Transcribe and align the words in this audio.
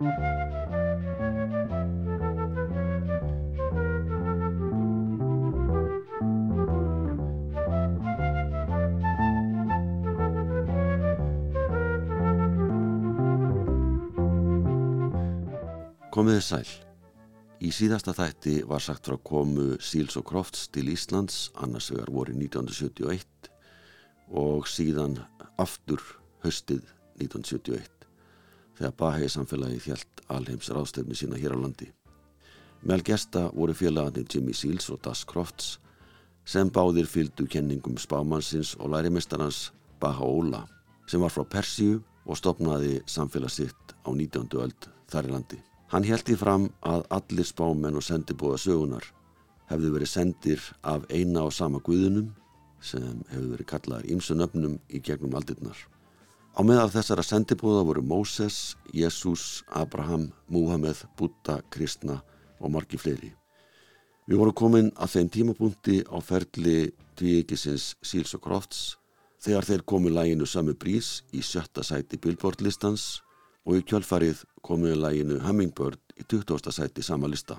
Komiði 0.00 0.08
sæl. 16.40 16.64
Í 17.60 17.68
síðasta 17.68 18.16
þætti 18.16 18.64
var 18.64 18.80
sagt 18.80 19.04
frá 19.04 19.20
komu 19.20 19.76
Seals 19.84 20.16
og 20.16 20.24
Crofts 20.32 20.72
til 20.72 20.88
Íslands, 20.88 21.52
annars 21.60 21.92
vegar 21.92 22.08
voru 22.08 22.32
1971 22.32 23.52
og 24.32 24.64
síðan 24.64 25.20
aftur 25.60 26.00
höstið 26.40 26.88
1971 27.20 27.99
þegar 28.80 28.96
Bahei 28.96 29.28
samfélagi 29.28 29.82
þjált 29.84 30.22
alheims 30.32 30.70
ráðstefni 30.72 31.16
sína 31.18 31.36
hér 31.36 31.52
á 31.52 31.58
landi. 31.60 31.90
Meðal 32.80 33.04
gesta 33.04 33.42
voru 33.52 33.76
félagarnir 33.76 34.24
Jimmy 34.32 34.56
Seals 34.56 34.88
og 34.88 35.02
Das 35.04 35.26
Crofts 35.28 35.76
sem 36.48 36.70
báðir 36.72 37.06
fylgdu 37.06 37.44
kenningum 37.44 37.98
spámannsins 38.00 38.72
og 38.80 38.94
lærimestarans 38.94 39.68
Baha'u'llah 40.00 40.64
sem 41.06 41.20
var 41.20 41.34
frá 41.34 41.44
Persíu 41.44 42.00
og 42.24 42.40
stopnaði 42.40 43.02
samfélag 43.04 43.52
sitt 43.52 43.94
á 44.00 44.08
19. 44.08 44.48
öld 44.56 44.88
þar 45.12 45.28
í 45.28 45.34
landi. 45.34 45.60
Hann 45.92 46.06
held 46.08 46.28
í 46.32 46.38
fram 46.38 46.70
að 46.86 47.04
allir 47.12 47.44
spámenn 47.44 47.98
og 47.98 48.06
sendibóða 48.06 48.60
sögunar 48.64 49.04
hefðu 49.70 49.92
verið 49.94 50.10
sendir 50.10 50.66
af 50.82 51.04
eina 51.10 51.44
og 51.44 51.52
sama 51.52 51.82
guðunum 51.84 52.30
sem 52.80 53.24
hefðu 53.28 53.54
verið 53.54 53.70
kallaðar 53.74 54.08
ímsunöfnum 54.14 54.78
í 54.88 55.00
gegnum 55.04 55.36
aldirnar. 55.36 55.76
Á 56.50 56.60
meðal 56.66 56.90
þessara 56.90 57.22
sendibóða 57.22 57.84
voru 57.86 58.02
Móses, 58.02 58.76
Jésús, 58.92 59.62
Abraham, 59.70 60.30
Múhameð, 60.50 61.04
Búta, 61.16 61.60
Kristna 61.70 62.18
og 62.58 62.72
margi 62.74 62.98
fleiri. 62.98 63.30
Við 64.26 64.38
vorum 64.38 64.56
komin 64.58 64.90
að 64.98 65.14
þeim 65.14 65.30
tímapunkti 65.34 66.00
á 66.10 66.18
ferli 66.22 66.90
tvíekisins 67.18 67.94
Síls 68.02 68.34
og 68.36 68.42
Crofts 68.44 68.82
þegar 69.42 69.66
þeir 69.66 69.84
komu 69.86 70.12
læginu 70.12 70.46
Sami 70.46 70.74
Brís 70.74 71.20
í 71.32 71.42
sjötta 71.42 71.82
sæti 71.86 72.18
Billboard 72.20 72.62
listans 72.62 73.22
og 73.64 73.80
í 73.80 73.84
kjölfarið 73.86 74.44
komuði 74.66 74.98
læginu 75.00 75.40
Hummingbird 75.44 76.02
í 76.18 76.26
20. 76.26 76.70
sæti 76.74 77.02
sama 77.02 77.30
lista. 77.30 77.58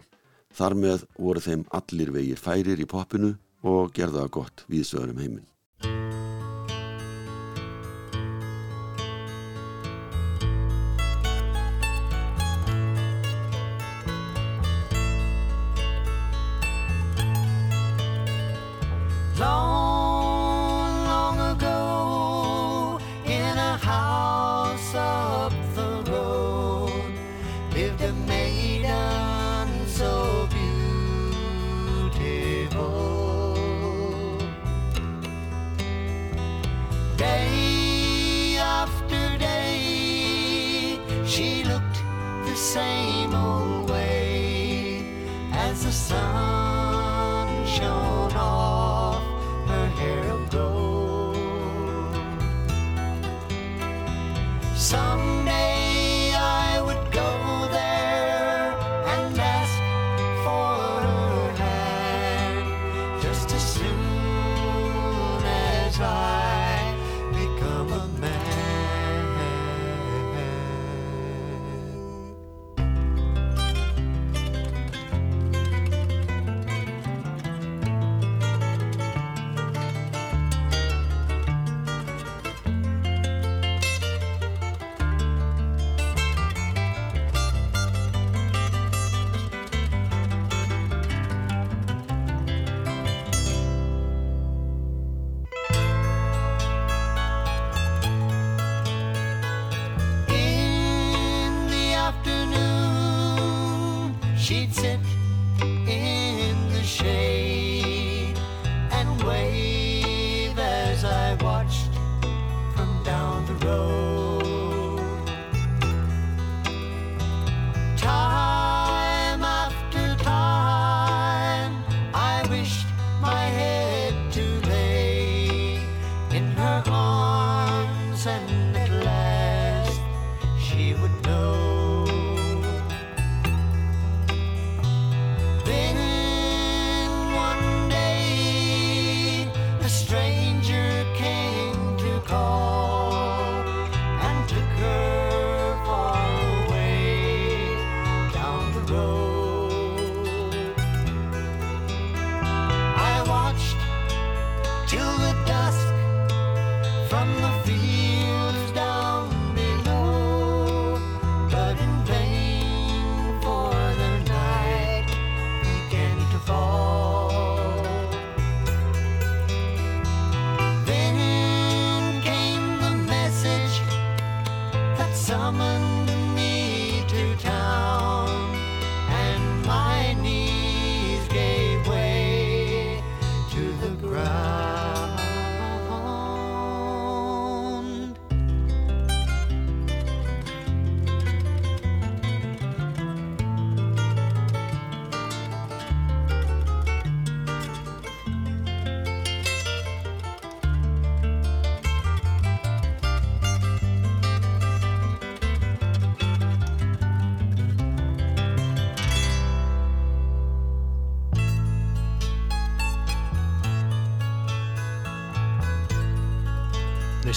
Þar 0.52 0.76
með 0.76 1.08
voru 1.18 1.44
þeim 1.44 1.64
allir 1.72 2.12
vegir 2.12 2.40
færir 2.40 2.80
í 2.80 2.88
popinu 2.88 3.36
og 3.64 3.96
gerða 3.96 4.28
gott 4.28 4.66
við 4.68 4.88
sögurum 4.92 5.24
heiminn. 5.24 5.51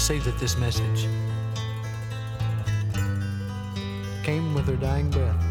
Say 0.05 0.19
that 0.19 0.39
this 0.39 0.59
message 0.59 1.09
came 4.23 4.53
with 4.53 4.67
her 4.67 4.77
dying 4.77 5.09
breath. 5.09 5.43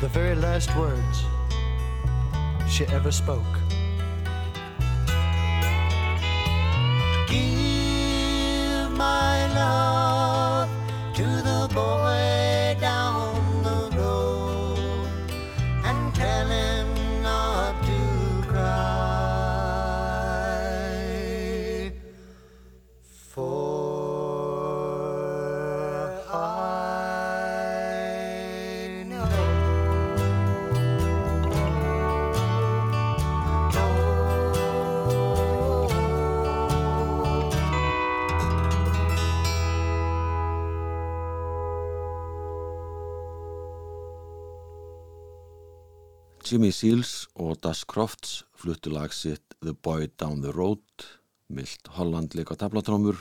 The 0.00 0.06
very 0.06 0.36
last 0.36 0.72
words 0.76 1.24
she 2.72 2.86
ever 2.86 3.10
spoke. 3.10 3.57
Jimmy 46.48 46.70
Seals 46.72 47.26
og 47.36 47.58
Das 47.60 47.82
Crofts 47.84 48.46
fluttu 48.56 48.88
lag 48.88 49.12
sitt 49.12 49.56
The 49.60 49.74
Boy 49.74 50.06
Down 50.16 50.40
the 50.40 50.52
Road, 50.54 51.04
Milt 51.52 51.90
Holland 51.92 52.32
leik 52.32 52.48
á 52.48 52.56
tablatrómur, 52.56 53.18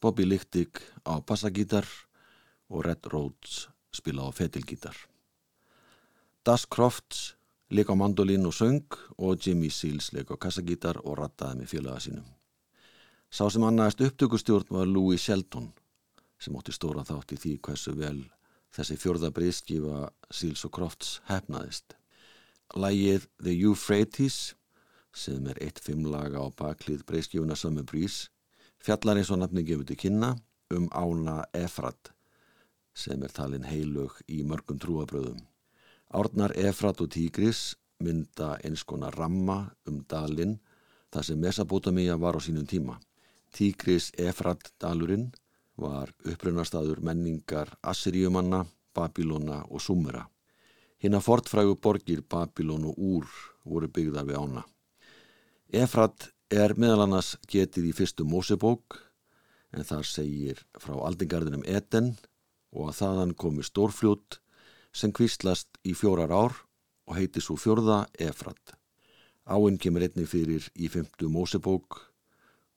Bobby 0.00 0.24
Lichtig 0.24 0.80
á 1.04 1.20
bassagítar 1.20 1.84
og 2.72 2.86
Red 2.86 3.10
Rhodes 3.12 3.68
spila 3.92 4.24
á 4.24 4.32
fetilgítar. 4.32 4.96
Das 6.40 6.64
Crofts 6.64 7.36
leik 7.68 7.92
á 7.92 7.94
mandolin 8.00 8.48
og 8.48 8.56
söng 8.56 8.96
og 9.18 9.36
Jimmy 9.44 9.68
Seals 9.68 10.14
leik 10.16 10.32
á 10.32 10.40
kassagítar 10.40 11.02
og 11.04 11.20
rattaði 11.20 11.60
með 11.60 11.72
félaga 11.74 12.00
sínum. 12.00 12.32
Sá 13.28 13.44
sem 13.52 13.60
annaðist 13.60 14.00
upptökustjórn 14.08 14.72
var 14.72 14.88
Louis 14.88 15.20
Shelton 15.20 15.68
sem 16.40 16.56
ótti 16.56 16.72
stóra 16.72 17.04
þátt 17.04 17.36
í 17.36 17.42
því 17.44 17.54
hversu 17.60 17.92
vel 17.92 18.24
þessi 18.72 18.96
fjörða 18.96 19.34
breyðskifa 19.36 20.08
Seals 20.32 20.64
og 20.64 20.72
Crofts 20.72 21.18
hefnaðist. 21.28 21.98
Lægið 22.76 23.24
The 23.40 23.54
Euphrates 23.64 24.54
sem 25.16 25.46
er 25.48 25.56
eitt 25.64 25.78
fimm 25.80 26.04
laga 26.04 26.42
á 26.44 26.52
baklið 26.52 27.06
breyskjöfuna 27.08 27.56
Summer 27.56 27.82
Breeze 27.82 28.28
fjallar 28.84 29.16
eins 29.16 29.30
og 29.32 29.40
nafni 29.40 29.64
gefur 29.64 29.86
til 29.88 29.96
kynna 29.96 30.34
um 30.76 30.88
ána 30.92 31.38
Efrat 31.56 32.12
sem 32.92 33.22
er 33.24 33.32
talin 33.32 33.64
heilug 33.64 34.20
í 34.28 34.42
mörgum 34.44 34.78
trúabröðum. 34.82 35.40
Árnar 36.12 36.52
Efrat 36.56 37.00
og 37.00 37.10
Tigris 37.14 37.76
mynda 38.04 38.56
eins 38.64 38.84
konar 38.84 39.16
ramma 39.16 39.58
um 39.88 40.02
dalinn 40.04 40.58
þar 41.12 41.24
sem 41.24 41.40
Mesopotamia 41.40 42.16
var 42.20 42.36
á 42.36 42.40
sínum 42.44 42.68
tíma. 42.68 42.98
Tigris 43.54 44.10
Efrat 44.18 44.74
dalurinn 44.80 45.30
var 45.76 46.12
upprunastaður 46.26 47.00
menningar 47.00 47.78
Assyriumanna, 47.80 48.66
Babilóna 48.92 49.64
og 49.70 49.80
Sumera. 49.80 50.28
Hina 50.98 51.20
fortfrægu 51.22 51.76
borgir 51.78 52.24
Babilón 52.26 52.88
og 52.90 52.96
Úr 52.98 53.26
voru 53.62 53.86
byggðar 53.86 54.26
við 54.26 54.38
ána. 54.40 54.62
Efrat 55.70 56.32
er 56.50 56.74
meðal 56.74 57.04
annars 57.04 57.36
getið 57.46 57.90
í 57.90 57.92
fyrstu 57.94 58.24
Mósebók 58.26 58.96
en 59.76 59.86
þar 59.86 60.08
segir 60.08 60.64
frá 60.80 60.96
aldingarðinum 60.96 61.62
Eden 61.68 62.16
og 62.74 62.88
að 62.90 62.98
þaðan 63.02 63.34
komi 63.38 63.62
stórfljót 63.62 64.40
sem 64.90 65.12
kvistlast 65.14 65.78
í 65.86 65.94
fjórar 65.94 66.34
ár 66.34 66.56
og 67.06 67.14
heiti 67.20 67.40
svo 67.44 67.54
fjórða 67.54 68.06
Efrat. 68.18 68.74
Áinn 69.46 69.78
kemur 69.78 70.02
einnig 70.02 70.26
fyrir 70.28 70.66
í 70.74 70.90
fymtu 70.90 71.30
Mósebók 71.30 72.00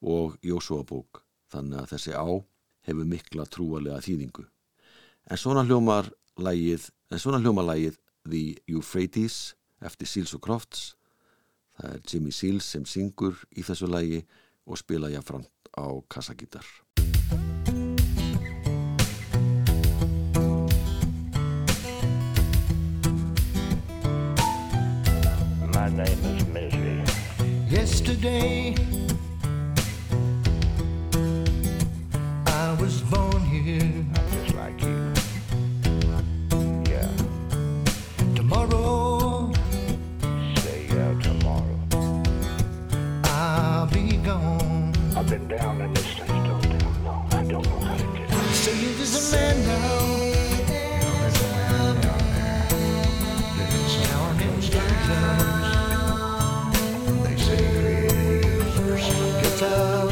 og 0.00 0.38
Jósúabók 0.46 1.24
þannig 1.50 1.82
að 1.82 1.90
þessi 1.96 2.14
á 2.14 2.26
hefur 2.86 3.08
mikla 3.08 3.50
trúalega 3.50 3.98
þýðingu. 4.04 4.46
En 5.26 5.38
svona 5.38 5.66
hljómar 5.66 6.08
lægið, 6.38 6.86
The 8.24 8.56
Euphrates 8.68 9.56
eftir 9.82 10.06
Seals 10.06 10.34
og 10.34 10.40
Crofts. 10.40 10.96
Það 11.80 11.94
er 11.94 12.00
Jimmy 12.12 12.30
Seals 12.30 12.68
sem 12.70 12.84
syngur 12.86 13.38
í 13.56 13.64
þessu 13.66 13.88
lægi 13.90 14.22
og 14.66 14.78
spila 14.78 15.10
jáfnframt 15.10 15.70
á 15.74 15.86
kassagítar. 16.08 16.66
My 25.72 25.88
name 25.90 26.20
is 26.36 26.46
Misery. 26.46 27.02
Yesterday, 27.68 28.76
I 32.46 32.76
was 32.80 33.02
born 33.10 33.42
here. 33.42 34.21
Down 45.58 45.80
in 45.82 45.92
this 45.92 46.06
thing 46.14 46.26
so 46.26 46.60
damn 46.62 47.04
long. 47.04 47.28
I 47.32 47.44
don't 47.44 47.64
know 47.64 47.80
how 47.80 47.96
to 47.96 48.04
get 48.16 48.32
out. 48.32 48.54
So 48.54 48.70
you 48.70 48.94
there's 48.94 49.32
a 49.32 49.36
man 49.36 49.56
down. 49.66 50.32
Down 54.02 54.40
in 54.40 54.62
Sturgeon. 54.62 55.38
They 57.24 57.36
say 57.36 57.56
he 57.56 57.70
created 57.72 58.44
you 58.44 58.62
first. 58.70 59.60
Guitar. 59.60 60.11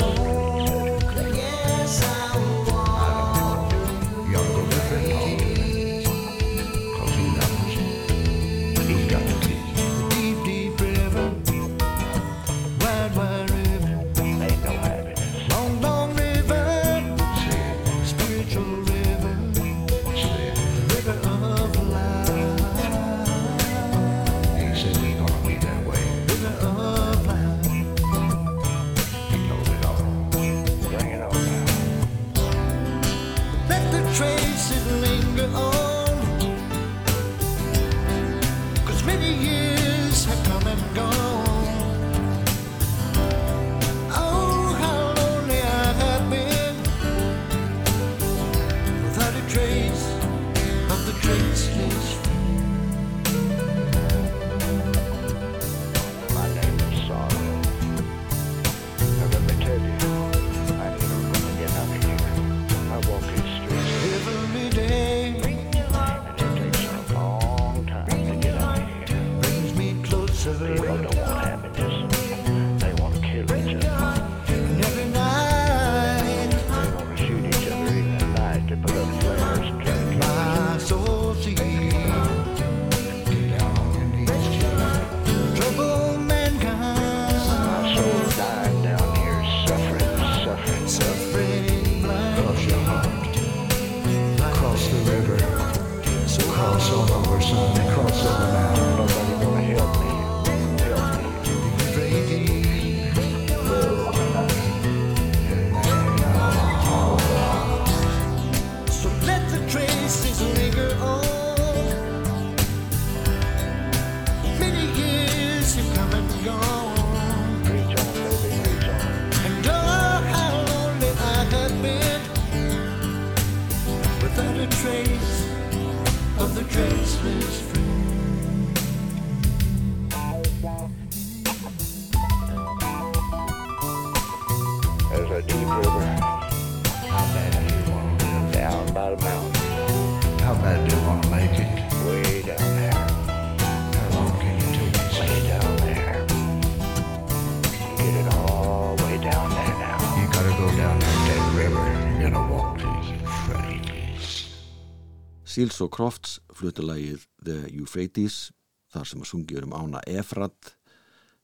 Seals 155.60 155.82
og 155.84 155.90
Crofts 155.93 156.38
fluttu 156.56 156.81
lagið 156.81 157.26
The 157.44 157.67
Euphrates 157.69 158.46
þar 158.94 159.08
sem 159.10 159.20
að 159.20 159.29
sungjur 159.29 159.67
um 159.67 159.74
ána 159.76 160.00
Efrat 160.08 160.70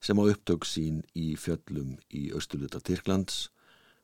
sem 0.00 0.16
á 0.16 0.24
upptök 0.24 0.64
sín 0.64 1.02
í 1.12 1.34
fjöllum 1.36 1.98
í 2.08 2.22
austurluta 2.32 2.80
Tyrklands 2.80 3.50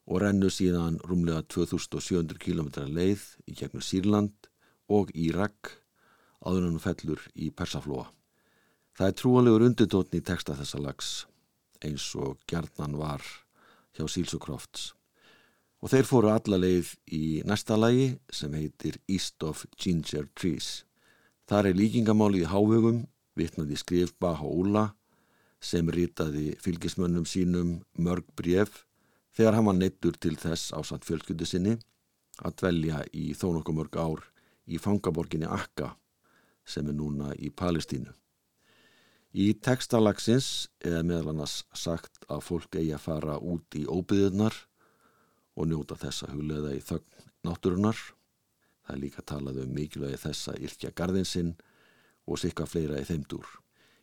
og 0.05 0.21
rennu 0.21 0.51
síðan 0.53 0.99
rúmlega 1.09 1.47
2700 1.57 2.37
km 2.45 2.69
leið 2.93 3.25
í 3.49 3.57
gegnum 3.57 3.81
Sýrland 3.81 4.53
og 4.93 5.17
Írak 5.17 5.79
áður 6.45 6.69
hann 6.69 6.85
fellur 6.85 7.25
í 7.33 7.49
Persaflóa. 7.49 8.11
Það 8.93 9.09
er 9.09 9.19
trúanlegur 9.23 9.65
undirtótni 9.71 10.21
í 10.21 10.27
texta 10.29 10.59
þessa 10.61 10.83
lags 10.91 11.15
eins 11.81 12.11
og 12.21 12.37
gjarnan 12.45 13.01
var 13.01 13.25
hjá 13.97 14.05
Seals 14.05 14.37
og 14.37 14.45
Crofts. 14.45 14.91
Og 15.83 15.91
þeir 15.91 16.07
fóru 16.07 16.31
alla 16.31 16.61
leið 16.63 16.93
í 17.11 17.43
næsta 17.43 17.75
lagi 17.75 18.13
sem 18.31 18.53
heitir 18.55 19.01
East 19.11 19.43
of 19.43 19.65
Ginger 19.75 20.29
Trees. 20.39 20.85
Þar 21.51 21.73
er 21.73 21.79
líkingamáli 21.81 22.45
í 22.45 22.51
hávögum, 22.51 23.03
vitnaði 23.35 23.79
skrif 23.81 24.13
Baha 24.23 24.47
Óla 24.47 24.85
sem 25.63 25.91
ritaði 25.91 26.53
fylgismönnum 26.63 27.27
sínum 27.27 27.75
mörg 27.99 28.27
bref 28.39 28.85
þegar 29.35 29.59
hann 29.59 29.69
var 29.71 29.79
neittur 29.79 30.17
til 30.23 30.37
þess 30.39 30.71
ásand 30.77 31.07
fjölskyldu 31.07 31.47
sinni 31.49 31.77
að 32.43 32.57
dvelja 32.63 33.03
í 33.15 33.33
þó 33.35 33.49
nokkuð 33.57 33.79
mörg 33.79 33.99
ár 33.99 34.25
í 34.71 34.79
fangaborginni 34.79 35.51
Akka 35.51 35.97
sem 36.67 36.87
er 36.87 36.95
núna 36.95 37.33
í 37.35 37.51
Palestínu. 37.51 38.13
Í 39.33 39.55
textalagsins 39.65 40.69
er 40.85 41.03
meðal 41.07 41.33
annars 41.33 41.63
sagt 41.75 42.23
að 42.29 42.45
fólk 42.47 42.77
eigi 42.77 42.93
að 42.95 43.07
fara 43.07 43.39
út 43.41 43.79
í 43.79 43.87
óbyðunar 43.89 44.55
og 45.57 45.69
njóta 45.69 45.99
þess 46.01 46.27
að 46.27 46.37
huglega 46.37 46.73
í 46.77 46.83
þögn 46.83 47.27
náttúrunar. 47.47 47.99
Það 48.83 48.95
er 48.95 49.03
líka 49.03 49.25
talað 49.27 49.63
um 49.63 49.75
mikilvægi 49.77 50.21
þess 50.25 50.51
að 50.53 50.67
yrkja 50.69 50.93
garðin 50.97 51.29
sinn 51.29 51.55
og 52.27 52.41
sikka 52.41 52.67
fleira 52.67 53.01
í 53.01 53.07
þeimdur. 53.09 53.47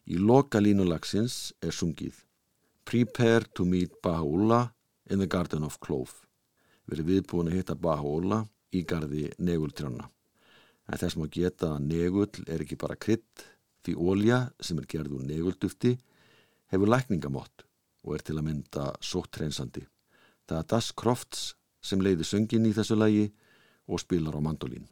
Í 0.09 0.17
loka 0.17 0.61
línulagsins 0.61 1.53
er 1.61 1.75
sungið 1.75 2.23
Prepare 2.89 3.45
to 3.53 3.65
meet 3.69 3.99
Baha'u'llah 4.01 4.71
in 5.09 5.19
the 5.19 5.27
Garden 5.27 5.63
of 5.63 5.77
Clove. 5.79 6.25
Verið 6.89 7.11
viðbúin 7.11 7.51
að 7.51 7.59
hitta 7.59 7.75
Baha'u'llah 7.77 8.47
í 8.73 8.81
gardi 8.87 9.27
negultrjána. 9.37 10.07
En 10.89 10.97
þess 10.97 11.17
má 11.19 11.27
geta 11.29 11.75
að 11.75 11.85
negull 11.85 12.45
er 12.49 12.63
ekki 12.63 12.79
bara 12.81 12.97
krydd 12.97 13.45
því 13.85 13.93
ólja 13.93 14.39
sem 14.57 14.79
er 14.81 14.89
gerð 14.89 15.19
úr 15.19 15.27
neguldufti 15.27 15.93
hefur 16.73 16.89
lækningamott 16.89 17.65
og 18.05 18.15
er 18.15 18.25
til 18.25 18.39
að 18.39 18.47
mynda 18.47 18.89
sóttreynsandi. 19.05 19.85
Það 20.49 20.57
er 20.57 20.65
Das 20.65 20.87
Crofts 20.97 21.41
sem 21.85 22.01
leiði 22.01 22.25
söngin 22.25 22.65
í 22.65 22.71
þessu 22.73 22.95
lagi 22.97 23.27
og 23.85 24.01
spilar 24.01 24.33
á 24.33 24.41
mandolín. 24.41 24.89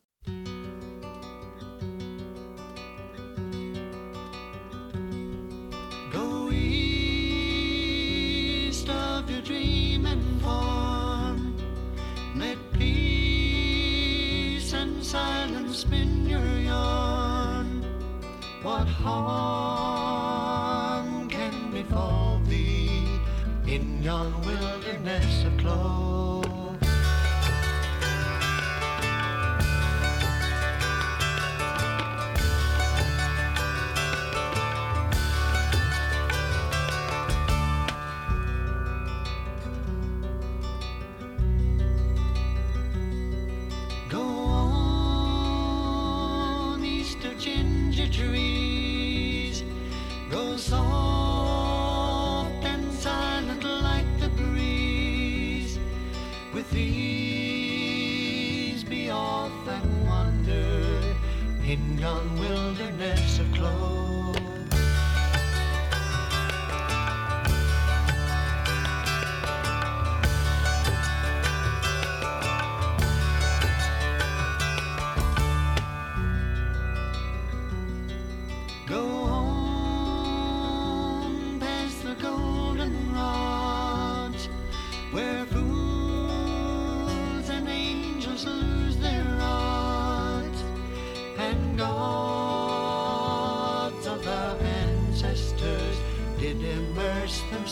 Go 6.13 6.51
east 6.53 7.33
of 8.87 9.25
your 9.33 9.41
dreaming 9.41 10.21
farm. 10.45 11.57
Let 12.37 12.59
peace 12.77 14.73
and 14.77 15.01
silence 15.03 15.79
spin 15.81 16.29
your 16.29 16.45
yarn. 16.61 17.81
What 18.61 18.85
harm 19.01 20.37
can 21.33 21.71
befall 21.73 22.39
thee 22.45 23.01
in 23.65 24.03
yon 24.03 24.31
wilderness 24.45 24.66
of 25.47 26.06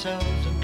themselves 0.06 0.55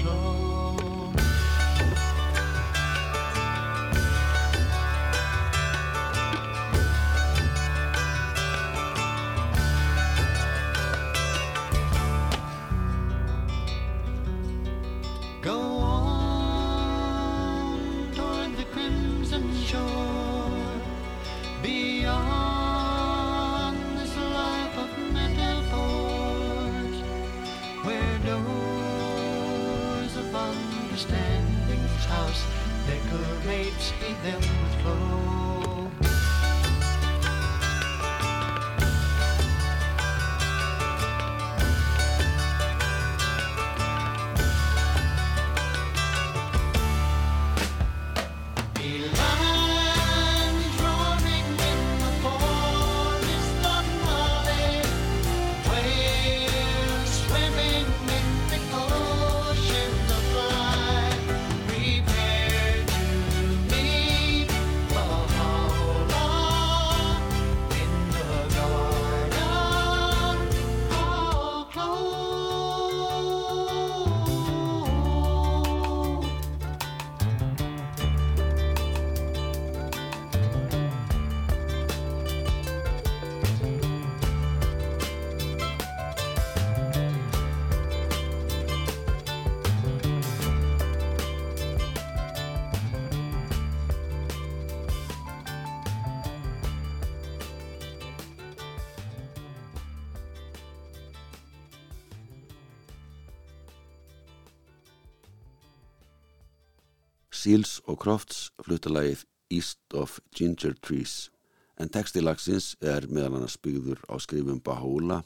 Seals 107.42 107.80
og 107.90 107.96
Crofts 107.98 108.52
fluttalagið 108.62 109.24
East 109.50 109.96
of 109.98 110.20
Ginger 110.36 110.76
Trees 110.78 111.32
en 111.80 111.90
textilagsins 111.90 112.76
er 112.78 113.08
meðal 113.10 113.40
annars 113.40 113.56
byggður 113.58 114.04
á 114.06 114.14
skrifum 114.22 114.60
Bahóla, 114.62 115.24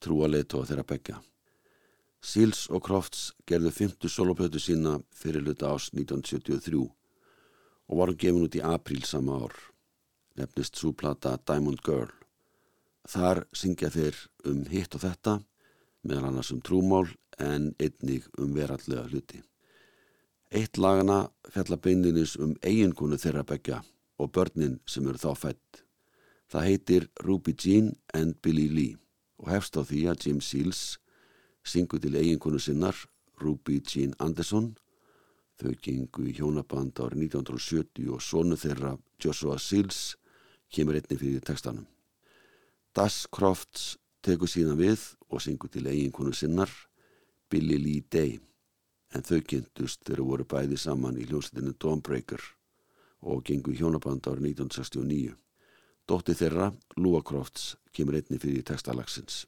trúaleitu 0.00 0.62
og 0.62 0.70
þeirra 0.70 0.86
begja. 0.88 1.18
Seals 2.24 2.64
og 2.72 2.86
Crofts 2.88 3.26
gerðu 3.44 3.74
fymtu 3.76 4.08
soloplötu 4.08 4.62
sína 4.62 4.96
fyrir 5.12 5.44
luta 5.44 5.74
ás 5.74 5.90
1973 5.92 6.80
og 6.80 8.00
voru 8.00 8.16
gefin 8.16 8.48
út 8.48 8.56
í 8.56 8.64
apríl 8.64 9.04
sama 9.04 9.42
ár, 9.44 9.52
nefnist 10.40 10.80
súplata 10.80 11.36
Diamond 11.44 11.84
Girl. 11.84 12.12
Þar 13.04 13.44
syngja 13.52 13.92
þeir 13.92 14.28
um 14.48 14.64
hitt 14.72 14.96
og 14.96 15.04
þetta, 15.04 15.42
meðal 16.08 16.30
annars 16.30 16.56
um 16.56 16.64
trúmál 16.64 17.10
en 17.36 17.74
einnig 17.76 18.32
um 18.38 18.56
verallega 18.56 19.10
hluti. 19.10 19.44
Eitt 20.54 20.78
lagana 20.78 21.32
fjalla 21.50 21.74
beinlinis 21.82 22.36
um 22.38 22.52
eiginkonu 22.62 23.16
þeirra 23.18 23.42
begja 23.42 23.80
og 24.22 24.28
börnin 24.36 24.76
sem 24.86 25.08
eru 25.10 25.18
þá 25.18 25.32
fætt. 25.34 25.80
Það 26.46 26.66
heitir 26.68 27.06
Ruby 27.26 27.54
Jean 27.58 27.88
and 28.14 28.36
Billy 28.38 28.68
Lee 28.70 28.94
og 29.42 29.50
hefst 29.50 29.74
á 29.74 29.82
því 29.82 30.04
að 30.12 30.28
Jim 30.28 30.38
Seals 30.38 31.00
syngur 31.66 31.98
til 31.98 32.14
eiginkonu 32.14 32.62
sinnar 32.62 32.94
Ruby 33.42 33.80
Jean 33.82 34.14
Anderson. 34.22 34.76
Þau 35.58 35.74
gengu 35.82 36.28
í 36.30 36.36
hjónaband 36.38 37.02
árið 37.02 37.26
1970 37.34 38.14
og 38.14 38.22
sonu 38.22 38.54
þeirra 38.54 38.94
Joshua 39.18 39.58
Seals 39.58 40.14
kemur 40.70 40.94
einni 40.94 41.18
fyrir 41.18 41.42
textanum. 41.42 41.90
Das 42.94 43.24
Crofts 43.26 43.96
tekur 44.22 44.46
síðan 44.46 44.78
við 44.78 45.02
og 45.26 45.42
syngur 45.42 45.74
til 45.74 45.90
eiginkonu 45.90 46.30
sinnar 46.30 46.70
Billy 47.50 47.82
Lee 47.82 48.06
Day 48.06 48.38
en 49.14 49.22
þau 49.22 49.40
kynntust 49.46 50.02
þegar 50.06 50.26
voru 50.26 50.46
bæði 50.50 50.78
saman 50.80 51.18
í 51.20 51.26
hljómsveitinu 51.28 51.74
Dawnbreaker 51.78 52.42
og 53.24 53.44
gengu 53.46 53.72
hjónaband 53.72 54.26
árið 54.28 54.50
1969. 54.50 55.34
Dótti 56.04 56.34
þeirra, 56.36 56.68
Lua 57.00 57.22
Crofts, 57.24 57.74
kemur 57.94 58.18
einni 58.18 58.40
fyrir 58.42 58.66
textalagsins. 58.66 59.46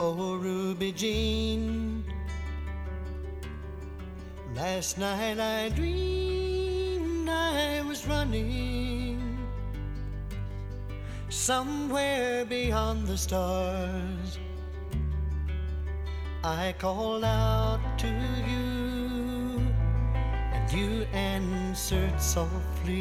Oh, 0.00 0.38
Ruby 0.38 0.92
Jean. 0.92 2.04
Last 4.54 4.98
night 4.98 5.38
I 5.38 5.68
dreamed 5.68 7.28
I 7.28 7.82
was 7.86 8.06
running 8.06 8.97
somewhere 11.28 12.44
beyond 12.44 13.06
the 13.06 13.16
stars. 13.16 14.38
I 16.44 16.74
called 16.78 17.24
out 17.24 17.80
to 17.98 18.06
you, 18.06 19.60
and 20.52 20.72
you 20.72 21.06
answered 21.12 22.20
softly. 22.20 22.98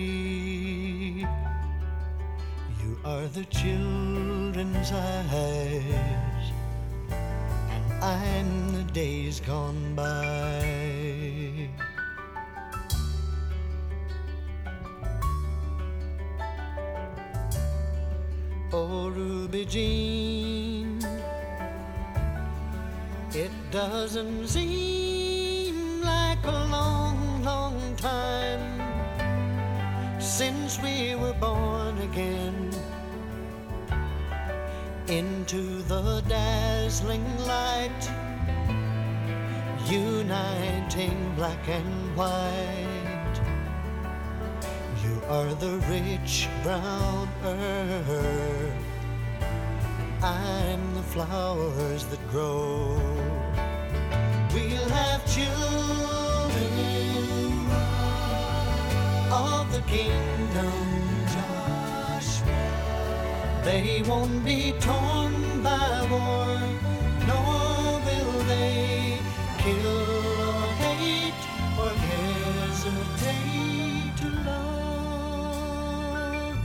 You 2.81 2.99
are 3.05 3.27
the 3.27 3.45
children's 3.45 4.91
eyes 4.91 6.51
and 7.69 8.03
I'm 8.03 8.73
the 8.73 8.83
days 8.91 9.39
gone 9.39 9.95
by. 9.95 10.96
Oh, 18.79 19.09
Ruby 19.09 19.65
Jean, 19.65 20.99
it 23.33 23.49
doesn't 23.71 24.47
seem 24.47 26.03
like 26.03 26.45
a 26.45 26.51
long, 26.69 27.41
long 27.41 27.95
time 27.95 28.61
since 30.21 30.79
we 30.79 31.15
were 31.15 31.33
born 31.33 31.97
again 31.97 32.69
into 35.07 35.81
the 35.81 36.21
dazzling 36.27 37.25
light, 37.47 38.03
uniting 39.87 41.33
black 41.35 41.67
and 41.67 42.15
white. 42.15 42.96
Are 45.29 45.53
the 45.55 45.77
rich 45.89 46.47
brown 46.63 47.27
earth, 47.43 48.73
I'm 50.23 50.95
the 50.95 51.03
flowers 51.03 52.05
that 52.05 52.27
grow. 52.29 52.97
We'll 54.53 54.89
have 54.89 55.25
children 55.27 55.51
of 59.29 59.71
the 59.73 59.81
kingdom. 59.81 60.97
They 63.65 64.01
won't 64.07 64.45
be 64.45 64.71
torn 64.79 65.61
by 65.61 66.07
war, 66.09 66.47
nor 67.27 67.99
will 67.99 68.43
they 68.45 69.19
kill 69.57 70.06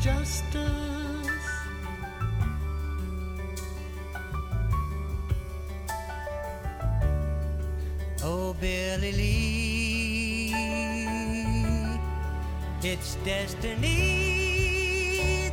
justice. 0.02 0.58
Oh, 8.24 8.54
Billy 8.60 9.12
Lee, 9.12 10.54
it's 12.82 13.14
destiny 13.24 13.92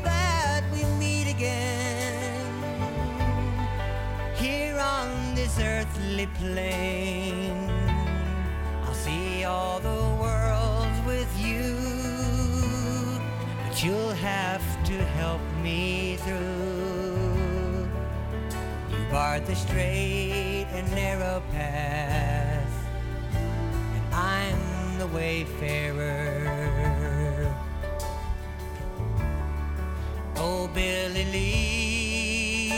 that 0.04 0.64
we 0.74 0.84
meet 0.98 1.28
again 1.30 2.42
here 4.36 4.80
on 4.80 5.36
this 5.36 5.60
earthly 5.60 6.28
plane. 6.40 7.29
To 14.58 14.98
help 15.22 15.42
me 15.62 16.18
through. 16.18 17.88
You 18.90 18.98
barred 19.12 19.46
the 19.46 19.56
straight 19.56 20.66
and 20.74 20.90
narrow 20.96 21.44
path, 21.52 22.88
and 23.34 24.14
I'm 24.14 24.98
the 24.98 25.06
wayfarer. 25.08 26.46
Oh, 30.38 30.68
Billy 30.74 31.26
Lee, 31.26 32.74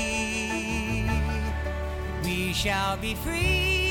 we 2.26 2.52
shall 2.52 2.98
be 2.98 3.16
free 3.16 3.91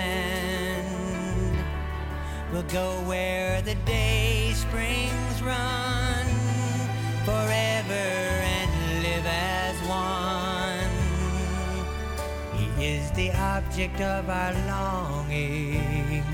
land. 0.00 1.56
We'll 2.50 2.70
go 2.82 2.88
where 3.10 3.62
the 3.62 3.76
day 3.96 4.52
springs 4.54 5.36
run 5.42 6.26
forever 7.28 8.06
and 8.58 8.72
live 9.06 9.26
as 9.26 9.76
one. 10.04 10.94
He 12.58 12.66
is 12.94 13.04
the 13.12 13.30
object 13.54 14.00
of 14.00 14.28
our 14.28 14.54
longing, 14.72 16.24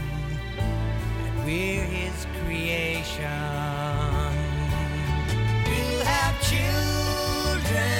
and 1.24 1.36
we're 1.44 1.88
his 1.98 2.16
creation. 2.38 4.32
We'll 5.68 6.04
have 6.14 6.34
children 6.52 7.96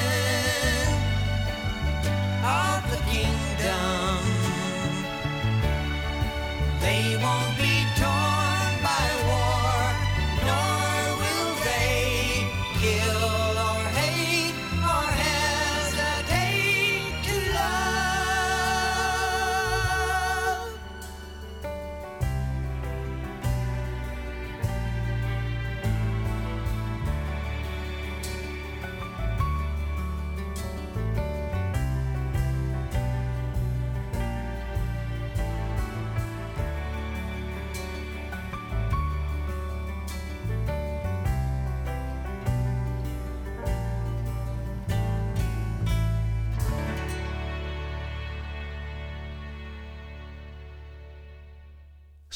of 2.44 2.80
the 2.92 3.00
kingdom. 3.12 3.95
Won't 7.26 7.55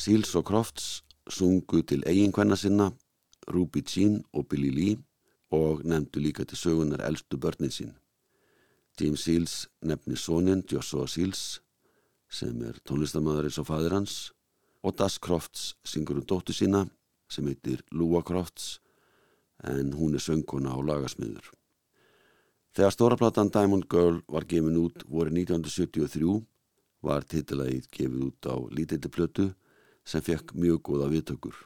Seals 0.00 0.30
og 0.38 0.46
Crofts 0.48 1.02
sungu 1.28 1.82
til 1.84 2.00
eiginkvenna 2.08 2.56
sinna, 2.56 2.86
Ruby 3.52 3.82
Jean 3.84 4.22
og 4.32 4.46
Billy 4.48 4.70
Lee 4.72 4.96
og 5.52 5.82
nefndu 5.84 6.22
líka 6.24 6.46
til 6.48 6.56
sögunar 6.56 7.02
eldstu 7.04 7.36
börnin 7.36 7.74
sín. 7.74 7.92
James 9.00 9.20
Seals 9.20 9.68
nefni 9.82 10.16
sónin 10.16 10.64
Joshua 10.72 11.06
Seals 11.06 11.60
sem 12.32 12.64
er 12.64 12.80
tónlistamæðurins 12.88 13.60
og 13.60 13.68
fadir 13.68 13.92
hans 13.98 14.32
og 14.82 14.96
Das 14.96 15.18
Crofts 15.18 15.76
syngur 15.84 16.16
um 16.16 16.24
dóttu 16.24 16.56
sína 16.56 16.86
sem 17.28 17.44
heitir 17.52 17.84
Lua 17.92 18.22
Crofts 18.22 18.80
en 19.64 19.92
hún 19.92 20.14
er 20.14 20.24
söngkona 20.24 20.72
á 20.72 20.80
lagasmiður. 20.80 21.44
Þegar 22.72 22.96
stóraplatan 22.96 23.52
Diamond 23.52 23.84
Girl 23.84 24.22
var 24.28 24.48
gefin 24.48 24.80
út 24.80 25.04
voru 25.04 25.28
1973 25.28 26.40
var 27.02 27.20
titilægið 27.20 27.90
gefið 27.92 28.30
út 28.30 28.46
á 28.48 28.56
lítildi 28.72 29.12
plötu 29.12 29.52
sem 30.10 30.22
fekk 30.24 30.54
mjög 30.58 30.82
góða 30.88 31.08
viðtökur. 31.12 31.56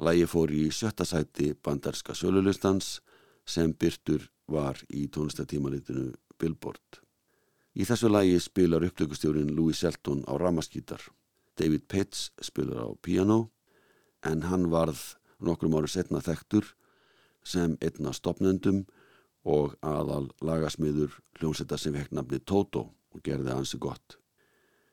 Lægi 0.00 0.26
fór 0.30 0.52
í 0.56 0.64
sjötta 0.72 1.04
sæti 1.04 1.52
bandarska 1.54 2.14
sölulistans 2.16 3.00
sem 3.44 3.74
byrtur 3.76 4.30
var 4.48 4.80
í 4.88 5.04
tónlistatímanitinu 5.12 6.12
Billboard. 6.40 7.02
Í 7.76 7.84
þessu 7.88 8.08
lægi 8.10 8.38
spilar 8.40 8.84
upptökustjórin 8.84 9.52
Louis 9.56 9.78
Shelton 9.78 10.24
á 10.28 10.32
ramaskítar. 10.40 11.00
David 11.56 11.84
Pitts 11.88 12.30
spilar 12.40 12.84
á 12.84 12.88
piano 13.00 13.52
en 14.24 14.42
hann 14.48 14.70
varð 14.72 15.16
nokkrum 15.40 15.76
áru 15.76 15.90
setna 15.90 16.22
þektur 16.24 16.64
sem 17.44 17.76
einna 17.82 18.12
stopnendum 18.16 18.84
og 19.44 19.76
aðal 19.82 20.30
lagasmiður 20.40 21.18
hljómsetta 21.38 21.78
sem 21.78 21.94
fekk 21.96 22.14
nafni 22.16 22.40
Toto 22.40 22.88
og 23.12 23.24
gerði 23.24 23.52
ansi 23.52 23.80
gott. 23.82 24.21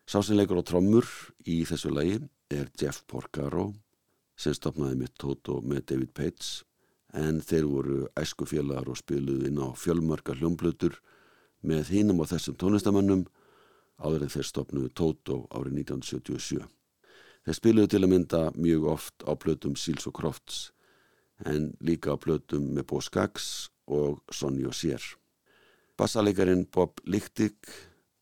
Sásinleikur 0.10 0.58
á 0.58 0.66
trommur 0.66 1.06
í 1.46 1.60
þessu 1.70 1.92
lagi 1.94 2.16
er 2.50 2.72
Jeff 2.82 3.04
Porcaro 3.06 3.68
sem 4.34 4.56
stopnaði 4.58 4.96
með 4.98 5.12
Toto 5.22 5.60
með 5.62 5.84
David 5.92 6.14
Pates 6.18 6.48
en 7.14 7.38
þeir 7.46 7.68
voru 7.70 7.98
æskufélagar 8.18 8.90
og 8.90 8.98
spiluði 8.98 9.52
inn 9.52 9.60
á 9.62 9.70
fjölmarka 9.78 10.34
hljómblutur 10.34 10.96
með 11.62 11.92
hinnum 11.94 12.24
og 12.24 12.32
þessum 12.32 12.58
tónlistamönnum 12.58 13.22
áður 14.02 14.26
en 14.26 14.34
þeir 14.34 14.48
stopnuði 14.50 14.90
Toto 14.98 15.38
árið 15.54 15.78
1977. 15.84 16.66
Þeir 17.46 17.60
spiluði 17.60 17.92
til 17.94 18.02
að 18.02 18.12
mynda 18.16 18.42
mjög 18.58 18.88
oft 18.96 19.28
á 19.30 19.38
plötum 19.38 19.78
Seals 19.78 20.10
og 20.10 20.18
Crofts 20.18 20.64
en 21.46 21.76
líka 21.86 22.18
á 22.18 22.18
plötum 22.18 22.66
með 22.74 22.90
Bo 22.90 23.04
Skaggs 23.06 23.70
og 23.86 24.24
Sonny 24.34 24.66
og 24.66 24.74
Sér. 24.74 25.06
Bassalegarin 26.02 26.66
Bob 26.66 26.98
Lichtig 27.06 27.62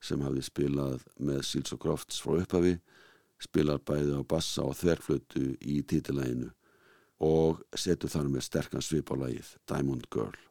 sem 0.04 0.22
hafði 0.22 0.46
spilað 0.46 1.06
með 1.18 1.44
Seals 1.48 1.74
og 1.76 1.82
Crofts 1.84 2.22
frá 2.24 2.38
upphafi 2.42 2.78
spilar 3.42 3.82
bæði 3.86 4.18
á 4.18 4.22
bassa 4.26 4.66
og 4.66 4.78
þverflötu 4.80 5.46
í 5.62 5.82
títilæginu 5.86 6.50
og 7.28 7.64
setur 7.78 8.12
þar 8.14 8.30
með 8.34 8.48
sterkan 8.50 8.86
svip 8.86 9.10
á 9.14 9.16
lægið 9.18 9.56
Diamond 9.70 10.06
Girl. 10.14 10.47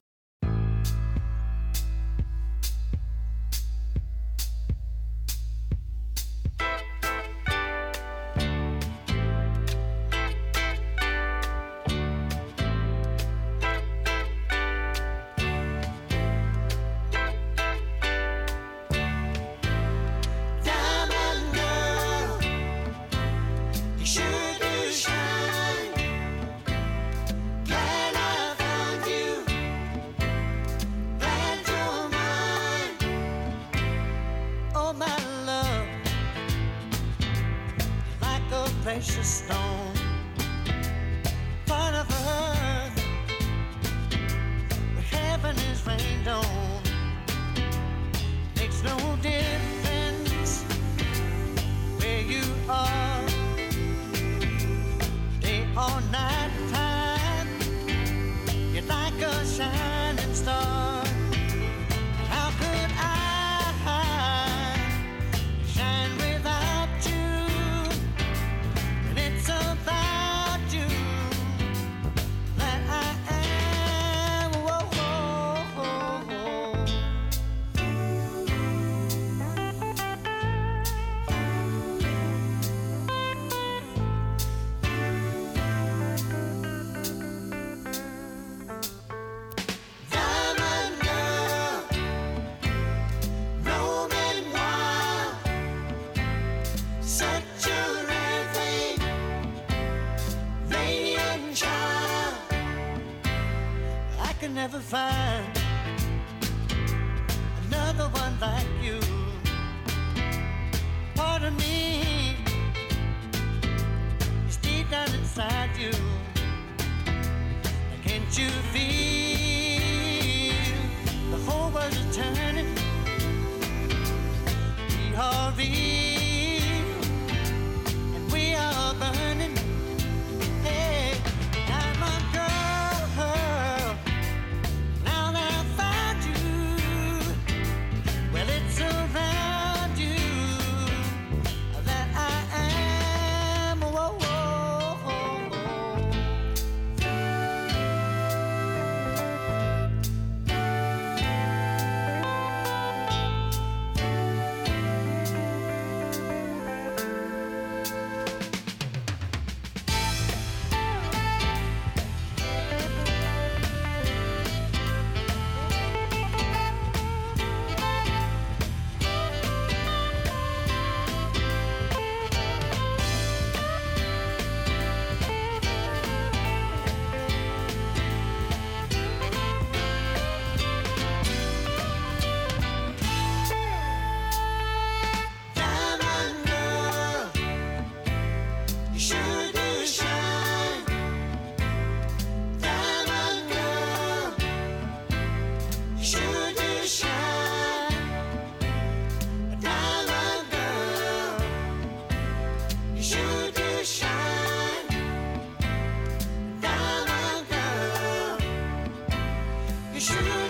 You 209.97 210.01
should, 210.01 210.46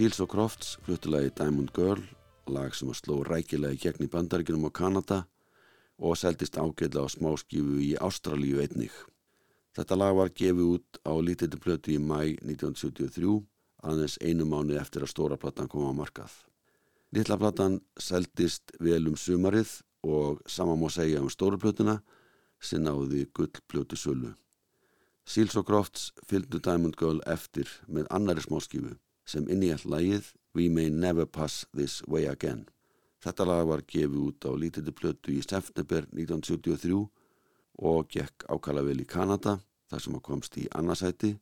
Seals 0.00 0.16
og 0.24 0.30
Crofts 0.32 0.68
fluttilagi 0.86 1.28
Diamond 1.36 1.68
Girl, 1.76 2.00
lag 2.48 2.72
sem 2.72 2.88
að 2.88 2.96
sló 3.02 3.18
rækilega 3.26 3.76
í 3.76 3.80
gegn 3.82 4.06
í 4.06 4.08
bandaríkinum 4.08 4.62
á 4.64 4.72
Kanada 4.72 5.16
og 6.00 6.14
seldist 6.16 6.54
ágætla 6.56 7.02
á 7.04 7.08
smáskífu 7.12 7.74
í 7.84 7.90
Ástralíu 8.00 8.62
einnig. 8.62 8.94
Þetta 9.76 9.98
lag 10.00 10.14
var 10.16 10.32
gefið 10.32 10.70
út 10.78 11.00
á 11.04 11.12
lítildi 11.20 11.60
plötu 11.60 11.92
í 11.92 11.98
mæ 12.00 12.16
1973, 12.40 13.34
aðeins 13.84 14.16
einu 14.24 14.46
mánu 14.48 14.78
eftir 14.80 15.04
að 15.04 15.12
stóra 15.12 15.36
platan 15.36 15.68
kom 15.68 15.84
á 15.84 15.92
markað. 15.92 16.32
Lilla 17.12 17.36
platan 17.36 17.76
seldist 18.00 18.72
vel 18.80 19.02
um 19.12 19.20
sumarið 19.20 19.82
og 20.00 20.40
sama 20.48 20.78
má 20.80 20.88
segja 20.88 21.20
um 21.20 21.28
stóra 21.28 21.60
plötuna 21.60 21.98
sem 22.56 22.80
náði 22.80 23.26
gull 23.36 23.52
plötu 23.68 24.00
sölu. 24.00 24.32
Seals 25.28 25.60
og 25.60 25.68
Crofts 25.68 26.08
fylgdu 26.24 26.56
Diamond 26.56 26.96
Girl 26.96 27.20
eftir 27.28 27.68
með 27.84 28.08
annari 28.08 28.48
smáskífu 28.48 28.96
sem 29.30 29.46
inníall 29.46 29.84
lagið 29.86 30.32
We 30.58 30.66
May 30.68 30.90
Never 30.90 31.26
Pass 31.26 31.66
This 31.76 32.00
Way 32.10 32.26
Again. 32.26 32.64
Þetta 33.22 33.46
lag 33.46 33.66
var 33.68 33.84
gefið 33.86 34.16
út 34.18 34.46
á 34.48 34.50
lítildi 34.56 34.94
plötu 34.96 35.34
í 35.36 35.42
september 35.44 36.06
1973 36.10 36.96
og 37.86 38.08
gekk 38.10 38.46
ákala 38.50 38.82
vel 38.82 38.98
í 39.02 39.06
Kanada 39.06 39.58
þar 39.90 40.02
sem 40.02 40.16
að 40.16 40.24
komst 40.26 40.58
í 40.58 40.66
annarsæti 40.74 41.34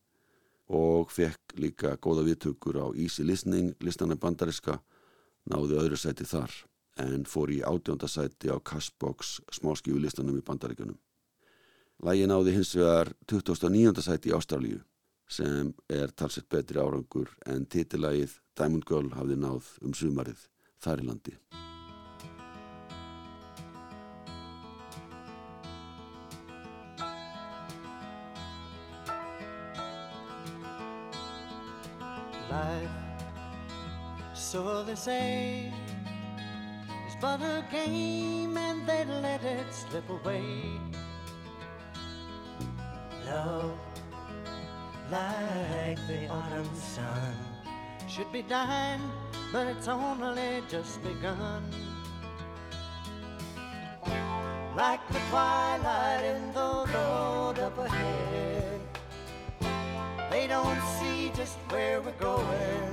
og 0.75 1.13
fekk 1.15 1.57
líka 1.57 1.95
góða 1.97 2.27
viðtökur 2.27 2.81
á 2.83 2.87
Easy 2.93 3.25
Listening 3.25 3.73
listanum 3.81 4.21
bandariska 4.21 4.81
náði 5.49 5.79
öðru 5.81 5.97
sæti 5.97 6.29
þar 6.29 6.53
en 7.01 7.25
fór 7.31 7.55
í 7.55 7.63
átjóndasæti 7.65 8.53
á 8.53 8.59
Cashbox 8.61 9.39
smáskífu 9.55 10.03
listanum 10.03 10.37
í 10.37 10.45
bandarikunum. 10.45 10.99
Lægi 12.05 12.29
náði 12.29 12.59
hins 12.59 12.75
vegar 12.77 13.15
29. 13.31 14.03
sæti 14.03 14.29
í 14.31 14.37
Ástralíu 14.37 14.83
sem 15.29 15.73
er 15.93 16.13
talsett 16.17 16.49
betri 16.49 16.81
árangur 16.81 17.31
en 17.47 17.69
titillægið 17.69 18.39
Diamond 18.59 18.89
Girl 18.89 19.13
hafði 19.15 19.41
náð 19.45 19.73
um 19.85 19.95
sumarið 19.95 20.47
þar 20.83 21.05
í 21.05 21.11
landi. 21.13 21.39
life. 32.51 32.91
So 34.35 34.83
they 34.85 34.95
say 34.95 35.73
it's 37.07 37.17
but 37.21 37.41
a 37.41 37.65
game 37.71 38.57
and 38.57 38.87
they 38.87 39.05
let 39.05 39.43
it 39.45 39.73
slip 39.73 40.09
away. 40.09 40.45
Love, 43.27 43.79
like 45.11 45.99
the 46.07 46.29
autumn 46.29 46.69
sun, 46.75 47.35
should 48.07 48.31
be 48.33 48.43
dying, 48.43 49.01
but 49.53 49.67
it's 49.67 49.89
only 49.89 50.63
just 50.69 51.03
begun. 51.03 51.65
Like 54.77 55.07
the 55.09 55.19
twilight 55.31 56.25
in 56.25 56.53
the 56.53 56.87
road 56.95 57.59
up 57.59 57.79
ahead. 57.79 58.81
They 60.31 60.47
don't 60.47 60.81
see 61.01 61.33
just 61.35 61.57
where 61.71 62.01
we're 62.01 62.13
going. 62.13 62.93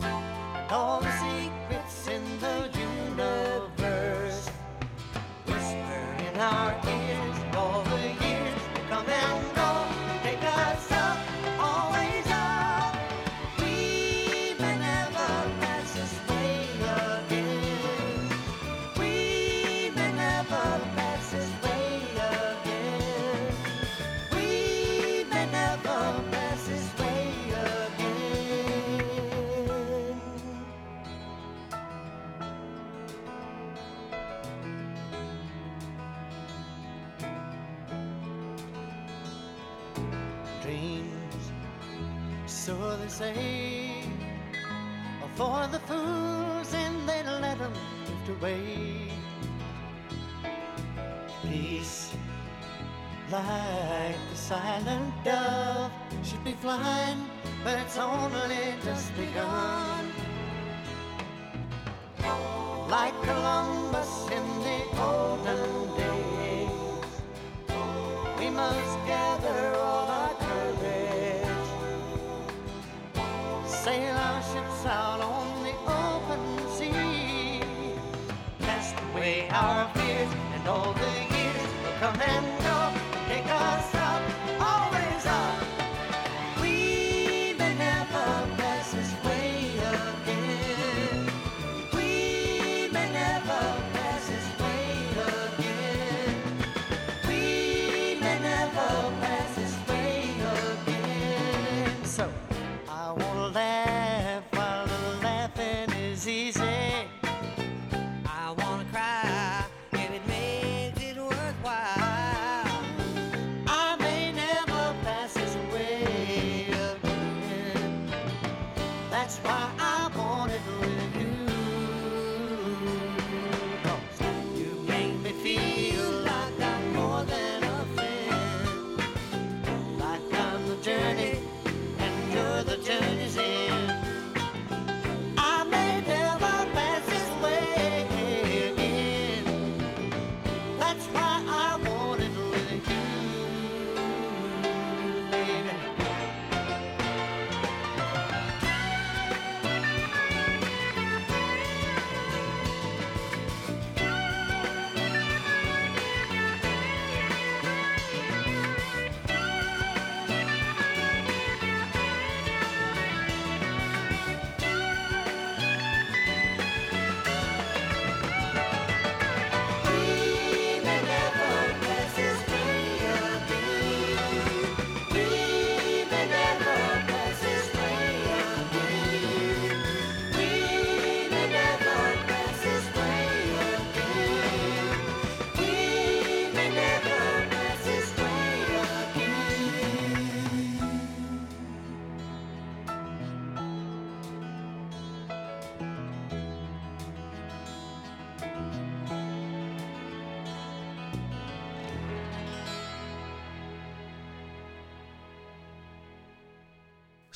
And 0.00 0.72
all 0.72 1.00
the 1.00 1.12
secrets 1.18 2.08
in 2.08 2.22
the 2.40 2.77
so 42.78 42.96
they 42.96 43.08
say, 43.08 44.04
oh, 45.22 45.28
for 45.34 45.66
the 45.72 45.80
fools 45.80 46.72
and 46.74 47.08
they 47.08 47.22
let 47.24 47.58
them 47.58 47.72
drift 48.06 48.40
away. 48.40 49.10
Peace 51.42 52.14
like 53.32 54.16
the 54.30 54.36
silent 54.36 55.12
dove 55.24 55.90
should 56.22 56.44
be 56.44 56.52
flying, 56.52 57.24
but 57.64 57.78
it's 57.80 57.98
only 57.98 58.74
just 58.84 59.14
begun. 59.16 59.97
Easy. 106.28 106.67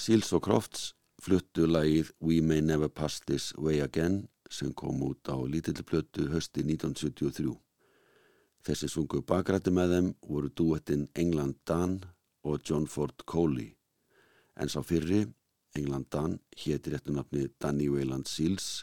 Seals 0.03 0.33
og 0.35 0.41
Crofts 0.43 0.88
fluttu 1.23 1.62
lagið 1.69 2.09
We 2.27 2.41
May 2.43 2.59
Never 2.59 2.88
Pass 2.91 3.21
This 3.23 3.53
Way 3.55 3.85
Again 3.85 4.17
sem 4.51 4.73
kom 4.75 4.99
út 5.07 5.29
á 5.31 5.38
lítilplötu 5.47 6.25
hösti 6.33 6.65
1973. 6.67 7.53
Þessi 8.67 8.88
sungu 8.91 9.21
bakrætti 9.23 9.71
með 9.71 9.95
þeim 9.95 10.09
voru 10.27 10.51
duettinn 10.59 11.05
England 11.15 11.61
Dan 11.71 12.01
og 12.43 12.67
John 12.67 12.88
Ford 12.91 13.23
Coley. 13.31 13.77
En 14.59 14.73
sá 14.73 14.83
fyrri, 14.83 15.21
England 15.79 16.11
Dan, 16.11 16.35
héti 16.51 16.91
réttu 16.91 17.15
nafni 17.15 17.47
Danny 17.62 17.87
Wayland 17.87 18.27
Seals 18.27 18.83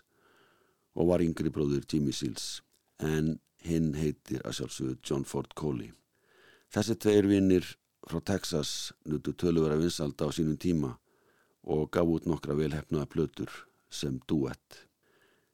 og 0.95 1.11
var 1.11 1.25
yngri 1.25 1.51
bróður 1.51 1.83
Jimmy 1.83 2.15
Seals. 2.15 2.61
En 3.03 3.41
hinn 3.67 3.91
heitir 3.99 4.39
að 4.45 4.61
sjálfsögðu 4.61 4.95
John 5.03 5.27
Ford 5.27 5.51
Coley. 5.51 5.91
Þessi 6.71 6.95
tveir 6.95 7.27
vinnir 7.27 7.67
frá 8.07 8.23
Texas 8.23 8.93
nutu 9.03 9.35
töluvera 9.35 9.75
vinsalda 9.75 10.31
á 10.31 10.31
sínum 10.31 10.55
tíma 10.55 10.95
og 11.63 11.89
gaf 11.91 12.07
út 12.07 12.27
nokkra 12.29 12.55
velhefnaða 12.57 13.09
plötur 13.09 13.51
sem 13.89 14.19
duett. 14.29 14.85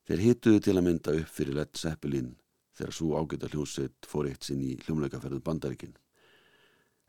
Þeir 0.05 0.21
hituðu 0.21 0.61
til 0.61 0.75
að 0.77 0.85
mynda 0.85 1.13
upp 1.19 1.31
fyrir 1.33 1.57
Led 1.57 1.77
Zeppelin 1.79 2.35
þegar 2.75 2.93
svo 2.93 3.15
ágæta 3.17 3.49
hljómsveit 3.49 4.09
fór 4.09 4.29
eitt 4.29 4.45
sinn 4.45 4.61
í 4.61 4.75
hljómleikaferðu 4.83 5.39
bandaríkin. 5.41 5.95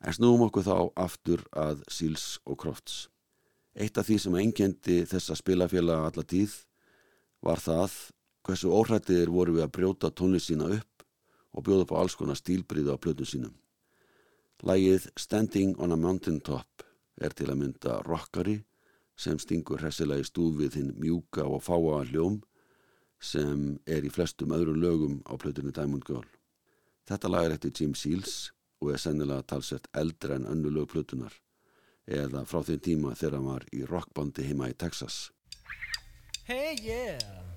En 0.00 0.14
snúum 0.14 0.46
okkur 0.46 0.64
þá 0.64 0.76
aftur 1.02 1.42
að 1.56 1.82
Seals 1.92 2.38
og 2.46 2.58
Crofts. 2.62 3.08
Eitt 3.76 3.98
af 3.98 4.06
því 4.08 4.18
sem 4.22 4.38
engendi 4.40 5.02
þessa 5.08 5.36
spilafélaga 5.36 6.08
alla 6.08 6.24
tíð 6.24 6.54
var 7.44 7.60
það 7.60 7.96
hversu 8.46 8.70
óhrættiðir 8.72 9.32
voru 9.34 9.56
við 9.56 9.66
að 9.66 9.74
brjóta 9.76 10.12
tónlist 10.14 10.48
sína 10.52 10.70
upp 10.78 11.04
og 11.56 11.66
bjóða 11.66 11.88
á 11.92 12.00
alls 12.00 12.16
konar 12.16 12.38
stílbriða 12.38 12.96
á 12.96 13.02
plötun 13.02 13.28
sínum. 13.28 13.54
Lægið 14.64 15.10
Standing 15.20 15.76
on 15.82 15.92
a 15.92 15.96
Mountain 15.96 16.40
Top 16.40 16.84
er 17.20 17.34
til 17.36 17.50
að 17.50 17.60
mynda 17.60 18.00
rockari 18.06 18.62
sem 19.16 19.38
stingur 19.40 19.80
hressilega 19.80 20.22
í 20.22 20.28
stúð 20.28 20.60
við 20.60 20.78
hinn 20.80 20.92
mjúka 21.00 21.46
og 21.48 21.64
fáa 21.64 22.02
hljóm 22.10 22.42
sem 23.22 23.78
er 23.88 24.04
í 24.04 24.12
flestum 24.12 24.52
öðrum 24.52 24.80
lögum 24.82 25.16
á 25.24 25.34
plötunni 25.40 25.72
Diamond 25.72 26.04
Girl. 26.04 26.28
Þetta 27.08 27.30
lag 27.32 27.46
er 27.46 27.56
eftir 27.56 27.72
Jim 27.72 27.94
Seals 27.96 28.52
og 28.82 28.92
er 28.92 29.00
sennilega 29.00 29.46
talsett 29.54 29.88
eldra 29.96 30.36
en 30.36 30.48
önnu 30.52 30.72
lög 30.72 30.90
plötunar 30.92 31.32
eða 32.06 32.44
frá 32.46 32.62
þeim 32.62 32.82
tíma 32.82 33.16
þegar 33.16 33.38
hann 33.38 33.50
var 33.50 33.66
í 33.72 33.82
rockbandi 33.88 34.46
heima 34.46 34.70
í 34.70 34.76
Texas. 34.78 35.30
Hey, 36.46 36.76
yeah. 36.78 37.55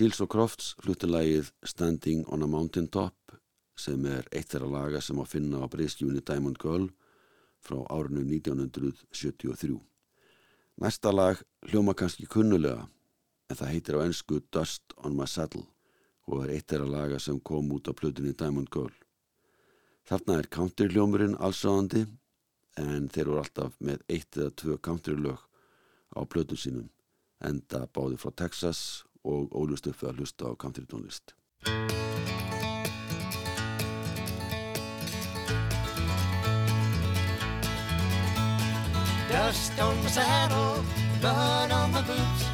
Seals 0.00 0.22
og 0.24 0.30
Crofts 0.32 0.68
fluttu 0.80 1.10
lagið 1.10 1.50
Standing 1.68 2.22
on 2.32 2.40
a 2.40 2.46
Mountain 2.48 2.86
Top 2.88 3.34
sem 3.76 4.06
er 4.08 4.24
eitt 4.32 4.48
þeirra 4.48 4.70
laga 4.72 5.00
sem 5.04 5.18
að 5.20 5.28
finna 5.28 5.58
á 5.60 5.68
breyskjúni 5.68 6.22
Diamond 6.24 6.56
Girl 6.62 6.86
frá 7.60 7.82
árinu 7.92 8.22
1973. 8.24 9.74
Næsta 10.80 11.12
lag 11.12 11.42
hljóma 11.68 11.92
kannski 11.92 12.24
kunnulega 12.32 12.86
en 13.52 13.58
það 13.60 13.72
heitir 13.74 13.98
á 14.00 14.04
ennsku 14.06 14.38
Dust 14.48 14.96
on 15.04 15.18
my 15.18 15.26
Saddle 15.28 15.66
og 16.32 16.46
er 16.46 16.54
eitt 16.54 16.72
þeirra 16.72 16.88
laga 16.94 17.20
sem 17.20 17.36
kom 17.36 17.68
út 17.76 17.84
á 17.84 17.92
plötunni 17.92 18.32
Diamond 18.32 18.72
Girl. 18.72 18.96
Þarna 20.08 20.38
er 20.40 20.48
country 20.48 20.88
hljómurinn 20.88 21.36
allsáðandi 21.36 22.06
en 22.80 23.12
þeir 23.12 23.34
voru 23.34 23.44
alltaf 23.44 23.76
með 23.84 24.00
eitt 24.08 24.40
eða 24.40 24.56
tvö 24.64 24.80
country 24.80 25.20
lög 25.20 25.44
á 26.16 26.24
plötum 26.24 26.56
sínum 26.56 26.88
enda 27.44 27.84
báði 27.92 28.16
frá 28.16 28.32
Texas 28.32 29.04
og 29.24 29.52
ólust 29.52 29.86
upp 29.86 30.02
við 30.02 30.10
að 30.10 30.22
hlusta 30.22 30.50
á 30.50 30.52
country 30.56 30.86
tónlist. 30.86 31.34
Dust 39.30 39.78
on 39.80 39.96
my 40.02 40.10
saddle, 40.10 40.82
mud 41.22 41.70
on 41.72 41.92
my 41.92 42.02
boots. 42.02 42.48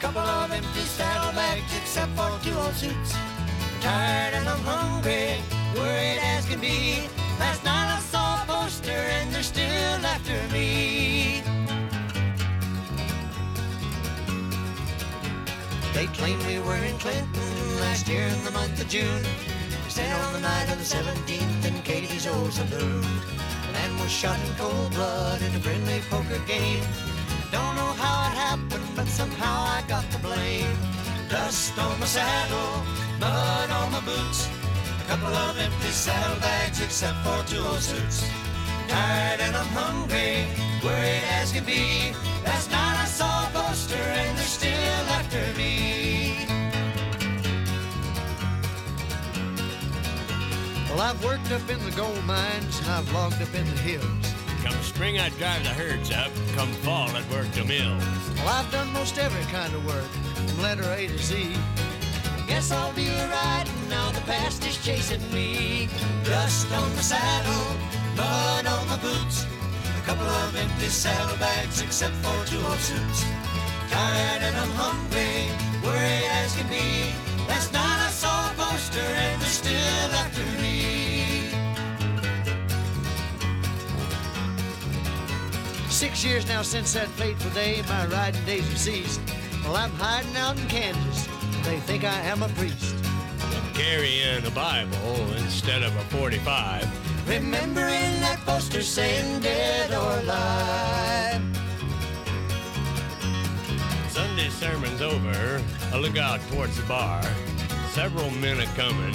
Couple 0.00 0.22
of 0.22 0.50
empty 0.50 0.80
saddlebags 0.80 1.76
except 1.76 2.16
for 2.16 2.30
two 2.42 2.56
old 2.58 2.74
suits. 2.74 3.14
Tired 3.82 4.19
They 16.00 16.06
claim 16.06 16.38
we 16.46 16.58
were 16.60 16.76
in 16.76 16.96
Clinton 16.96 17.76
last 17.76 18.08
year 18.08 18.22
in 18.22 18.42
the 18.42 18.50
month 18.52 18.80
of 18.80 18.88
June. 18.88 19.22
Stayed 19.90 20.10
on 20.10 20.32
the 20.32 20.40
night 20.40 20.72
of 20.72 20.78
the 20.78 20.96
17th 20.96 21.66
in 21.66 21.82
Katie's 21.82 22.26
old 22.26 22.54
saloon. 22.54 23.04
A 23.68 23.72
man 23.74 23.98
was 24.00 24.10
shot 24.10 24.38
in 24.46 24.54
cold 24.54 24.92
blood 24.94 25.42
in 25.42 25.54
a 25.54 25.60
friendly 25.60 26.00
poker 26.08 26.40
game. 26.46 26.82
Don't 27.52 27.76
know 27.76 27.92
how 28.00 28.30
it 28.30 28.34
happened, 28.48 28.88
but 28.96 29.08
somehow 29.08 29.56
I 29.76 29.84
got 29.88 30.10
the 30.10 30.18
blame. 30.20 30.74
Dust 31.28 31.78
on 31.78 32.00
my 32.00 32.06
saddle, 32.06 32.82
mud 33.20 33.68
on 33.68 33.92
my 33.92 34.00
boots. 34.00 34.48
A 35.02 35.04
couple 35.04 35.34
of 35.36 35.58
empty 35.58 35.92
saddlebags 35.92 36.80
except 36.80 37.18
for 37.24 37.44
two 37.44 37.60
old 37.60 37.82
suits. 37.82 38.26
Tired 38.88 39.40
and 39.40 39.54
I'm 39.54 39.70
hungry, 39.76 40.48
worried 40.82 41.24
as 41.40 41.52
can 41.52 41.64
be. 41.64 42.14
Last 42.46 42.70
night 42.70 42.96
I 42.96 43.04
saw 43.04 43.48
a 43.48 43.50
poster 43.52 43.96
and 43.96 44.38
they're 44.38 44.46
still 44.46 45.04
after 45.18 45.44
me. 45.58 45.79
Well, 51.00 51.08
I've 51.08 51.24
worked 51.24 51.50
up 51.50 51.70
in 51.70 51.82
the 51.82 51.92
gold 51.92 52.22
mines 52.26 52.78
and 52.80 52.88
I've 52.88 53.10
logged 53.14 53.40
up 53.40 53.54
in 53.54 53.64
the 53.64 53.80
hills. 53.80 54.34
Come 54.62 54.78
spring, 54.82 55.18
I'd 55.18 55.34
drive 55.38 55.62
the 55.64 55.70
herds 55.70 56.10
up. 56.10 56.30
Come 56.54 56.70
fall, 56.84 57.08
I'd 57.08 57.24
work 57.30 57.50
the 57.52 57.64
mills. 57.64 58.04
Well, 58.36 58.48
I've 58.48 58.70
done 58.70 58.92
most 58.92 59.16
every 59.16 59.42
kind 59.50 59.72
of 59.72 59.80
work, 59.86 60.04
from 60.04 60.60
letter 60.60 60.84
A 60.92 61.06
to 61.06 61.16
Z. 61.16 61.56
Guess 62.46 62.70
I'll 62.70 62.92
be 62.92 63.08
riding 63.08 63.88
now 63.88 64.10
the 64.10 64.20
past 64.28 64.66
is 64.66 64.76
chasing 64.84 65.24
me. 65.32 65.88
Dust 66.22 66.70
on 66.70 66.94
my 66.94 67.00
saddle, 67.00 67.76
mud 68.14 68.66
on 68.66 68.86
my 68.88 68.98
boots. 68.98 69.46
A 69.96 70.02
couple 70.04 70.26
of 70.26 70.54
empty 70.54 70.88
saddlebags 70.88 71.80
except 71.80 72.14
for 72.16 72.44
two 72.44 72.60
old 72.60 72.78
suits. 72.78 73.24
Tired 73.88 74.42
and 74.42 74.54
I'm 74.54 74.72
hungry, 74.76 75.48
worried 75.82 76.28
as 76.44 76.54
can 76.56 76.68
be. 76.68 77.08
Last 77.48 77.72
night 77.72 78.00
I 78.06 78.10
saw 78.10 78.50
a 78.50 78.54
poster 78.54 79.00
and 79.00 79.40
they're 79.40 79.48
still 79.48 80.10
after 80.20 80.44
me. 80.59 80.59
Six 85.90 86.24
years 86.24 86.46
now 86.46 86.62
since 86.62 86.92
that 86.94 87.08
fateful 87.08 87.50
day, 87.50 87.82
my 87.88 88.06
riding 88.06 88.44
days 88.46 88.66
have 88.68 88.78
ceased. 88.78 89.20
Well, 89.64 89.76
I'm 89.76 89.90
hiding 89.90 90.34
out 90.36 90.58
in 90.58 90.66
Kansas. 90.68 91.26
They 91.64 91.80
think 91.80 92.04
I 92.04 92.18
am 92.20 92.42
a 92.42 92.48
priest. 92.50 92.94
I'm 93.42 93.74
carrying 93.74 94.46
a 94.46 94.50
Bible 94.50 95.16
instead 95.38 95.82
of 95.82 95.94
a 95.96 96.04
45. 96.04 97.28
Remembering 97.28 98.20
that 98.20 98.38
poster 98.46 98.82
saying 98.82 99.40
dead 99.40 99.90
or 99.90 100.20
alive. 100.20 101.42
Sunday 104.08 104.48
sermon's 104.48 105.02
over. 105.02 105.62
I 105.92 105.98
look 105.98 106.16
out 106.16 106.40
towards 106.50 106.76
the 106.76 106.86
bar. 106.86 107.22
Several 107.90 108.30
men 108.30 108.60
are 108.60 108.76
coming. 108.76 109.14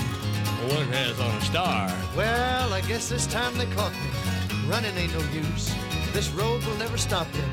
One 0.69 0.88
has 0.89 1.19
on 1.21 1.36
a 1.36 1.41
star. 1.41 1.89
Well, 2.15 2.73
I 2.73 2.82
guess 2.82 3.09
this 3.09 3.26
time 3.26 3.57
they 3.57 3.65
caught 3.67 3.93
me. 3.93 4.69
Running 4.69 4.95
ain't 4.97 5.13
no 5.13 5.21
use. 5.32 5.73
This 6.16 6.30
road 6.30 6.63
will 6.63 6.78
never 6.78 6.97
stop 6.97 7.30
them. 7.34 7.51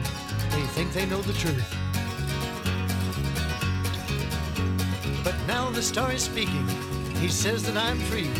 They 0.51 0.63
think 0.69 0.93
they 0.93 1.05
know 1.05 1.21
the 1.21 1.33
truth. 1.33 1.69
But 5.25 5.35
now 5.49 5.71
the 5.71 5.83
star 5.83 6.13
is 6.13 6.23
speaking. 6.23 6.69
He 7.17 7.27
says 7.27 7.65
that 7.65 7.77
I'm 7.77 7.99
free. 7.99 8.31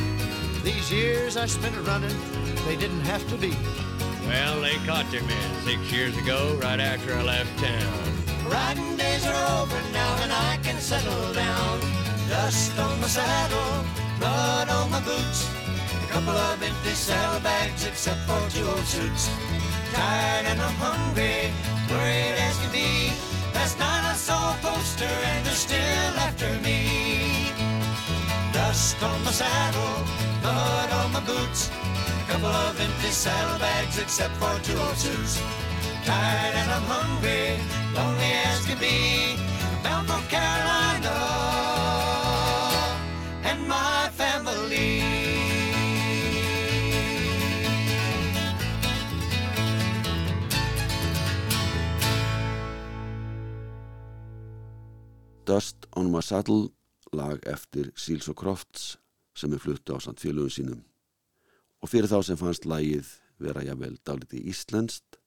These 0.63 0.93
years 0.93 1.37
I 1.37 1.47
spent 1.47 1.75
running, 1.89 2.17
they 2.67 2.77
didn't 2.77 3.01
have 3.01 3.29
to 3.31 3.37
be. 3.37 3.51
Well, 4.29 4.61
they 4.61 4.77
caught 4.87 5.11
their 5.11 5.25
man 5.25 5.51
six 5.65 5.91
years 5.91 6.17
ago, 6.17 6.57
right 6.63 6.79
after 6.79 7.13
I 7.17 7.23
left 7.23 7.59
town. 7.59 8.49
Riding 8.49 8.97
days 8.97 9.27
are 9.27 9.61
over 9.61 9.81
now 9.91 10.23
and 10.23 10.33
I 10.33 10.57
can 10.63 10.79
settle 10.81 11.33
down. 11.33 11.81
Dust 12.29 12.79
on 12.79 13.01
my 13.01 13.09
saddle, 13.09 13.85
mud 14.21 14.69
on 14.69 14.89
my 14.89 15.01
boots. 15.01 15.51
A 16.05 16.07
couple 16.13 16.31
of 16.31 16.63
empty 16.63 16.91
saddlebags 16.91 17.85
except 17.85 18.21
for 18.21 18.39
two 18.51 18.65
old 18.69 18.85
suits. 18.85 19.29
Tired 19.93 20.47
and 20.47 20.59
I'm 20.59 20.75
hungry, 20.81 21.53
worried 21.91 22.37
as 22.49 22.57
can 22.61 22.73
be. 22.73 23.13
Last 23.53 23.79
night 23.79 24.05
I 24.09 24.15
saw 24.15 24.55
a 24.55 24.57
poster 24.65 25.05
and 25.05 25.45
they're 25.45 25.63
still 25.69 26.15
after 26.27 26.49
me. 26.65 27.53
Dust 28.55 29.03
on 29.03 29.23
my 29.23 29.31
saddle, 29.31 29.99
mud 30.43 30.91
on 31.01 31.13
my 31.13 31.21
boots. 31.21 31.69
A 31.69 32.33
couple 32.33 32.49
of 32.49 32.81
empty 32.81 33.11
saddlebags 33.11 33.99
except 33.99 34.35
for 34.41 34.55
two 34.65 34.79
old 34.81 34.97
suits. 34.97 35.37
Tired 36.07 36.55
and 36.61 36.71
I'm 36.71 36.87
hungry, 36.89 37.61
lonely 37.95 38.33
as 38.49 38.65
can 38.65 38.79
be. 38.79 39.37
Bound 39.85 40.09
for 40.09 40.23
Carolina 40.33 41.62
Dust 55.53 55.85
on 55.93 56.09
my 56.09 56.23
saddle 56.25 56.71
lag 57.13 57.43
eftir 57.45 57.91
Seals 57.93 58.31
og 58.33 58.39
Crofts 58.41 58.95
sem 59.37 59.53
er 59.53 59.61
fluttu 59.61 59.93
á 59.93 60.01
samt 60.01 60.23
félögum 60.23 60.49
sínum. 60.49 60.79
Og 61.85 61.91
fyrir 61.93 62.09
þá 62.09 62.23
sem 62.25 62.39
fannst 62.41 62.65
lagið 62.65 63.11
vera 63.37 63.61
jável 63.67 63.99
dálítið 64.01 64.47
íslenskt 64.49 65.19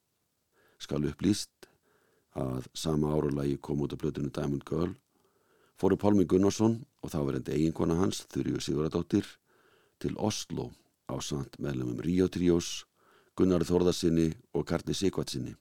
skal 0.81 1.05
upplýst 1.05 1.67
að 2.41 2.65
sama 2.73 3.11
árulagi 3.13 3.59
kom 3.61 3.83
út 3.85 3.93
af 3.93 4.01
blöðinu 4.01 4.31
Diamond 4.33 4.65
Girl 4.65 4.95
fóru 5.77 5.99
Pálmi 6.01 6.25
Gunnarsson 6.25 6.79
og 7.03 7.13
þá 7.13 7.19
verðandi 7.19 7.59
eiginkona 7.59 7.99
hans 7.99 8.23
Þurriu 8.33 8.63
Siguradóttir 8.65 9.29
til 10.01 10.17
Oslo 10.17 10.71
á 11.05 11.21
samt 11.21 11.59
meðlumum 11.61 12.01
Ríó 12.01 12.31
Tríós 12.33 12.87
Gunnar 13.37 13.67
Þórðarsinni 13.67 14.31
og 14.57 14.65
Karli 14.73 14.97
Sigvatsinni 14.97 15.53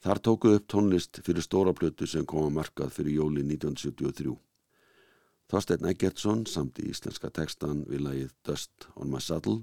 Þar 0.00 0.20
tókuð 0.24 0.54
upp 0.56 0.68
tónlist 0.72 1.18
fyrir 1.26 1.44
stóra 1.44 1.74
plötu 1.76 2.06
sem 2.08 2.24
kom 2.24 2.46
að 2.46 2.54
markað 2.56 2.94
fyrir 2.94 3.18
jóli 3.18 3.42
1973. 3.44 4.32
Þorstein 5.50 5.90
Eggertsson 5.90 6.46
samt 6.48 6.80
í 6.80 6.86
íslenska 6.88 7.28
tekstan 7.36 7.82
við 7.90 8.06
lagið 8.06 8.32
Dust 8.46 8.88
on 8.96 9.12
my 9.12 9.20
saddle 9.20 9.58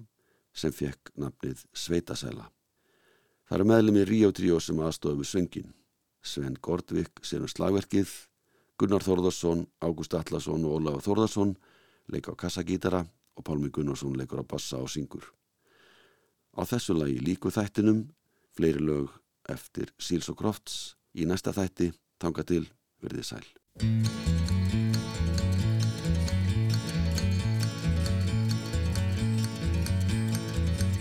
sem 0.54 0.74
fekk 0.76 1.14
nafnið 1.18 1.66
Sveitasæla. 1.74 2.52
Það 3.48 3.58
eru 3.58 3.70
meðlum 3.72 4.00
í 4.02 4.06
Ríó 4.12 4.32
Tríó 4.36 4.62
sem 4.62 4.78
aðstofið 4.84 5.24
við 5.24 5.32
söngin. 5.32 5.76
Sven 6.22 6.58
Gordvik 6.62 7.24
sér 7.26 7.46
um 7.46 7.50
slagverkið, 7.50 8.12
Gunnar 8.78 9.02
Þórðarsson, 9.02 9.66
Ágúst 9.82 10.14
Allarsson 10.14 10.66
og 10.68 10.78
Ólafur 10.78 11.06
Þórðarsson 11.08 11.56
leika 12.14 12.36
á 12.36 12.38
kassagítara 12.38 13.06
og 13.08 13.46
Pálmi 13.48 13.72
Gunnarsson 13.74 14.18
leikur 14.20 14.44
á 14.44 14.46
bassa 14.46 14.78
og 14.78 14.92
syngur. 14.92 15.26
Á 16.54 16.62
þessu 16.62 16.94
lagi 16.94 17.24
líku 17.24 17.50
þættinum, 17.50 18.10
fleiri 18.54 18.84
lög 18.84 19.16
eftir 19.52 19.92
Seals 20.00 20.30
og 20.32 20.38
Crofts. 20.40 20.96
Í 21.18 21.26
næsta 21.26 21.52
þætti, 21.56 21.92
tanga 22.22 22.44
til, 22.48 22.68
verðið 23.02 23.26
sæl. 23.32 23.46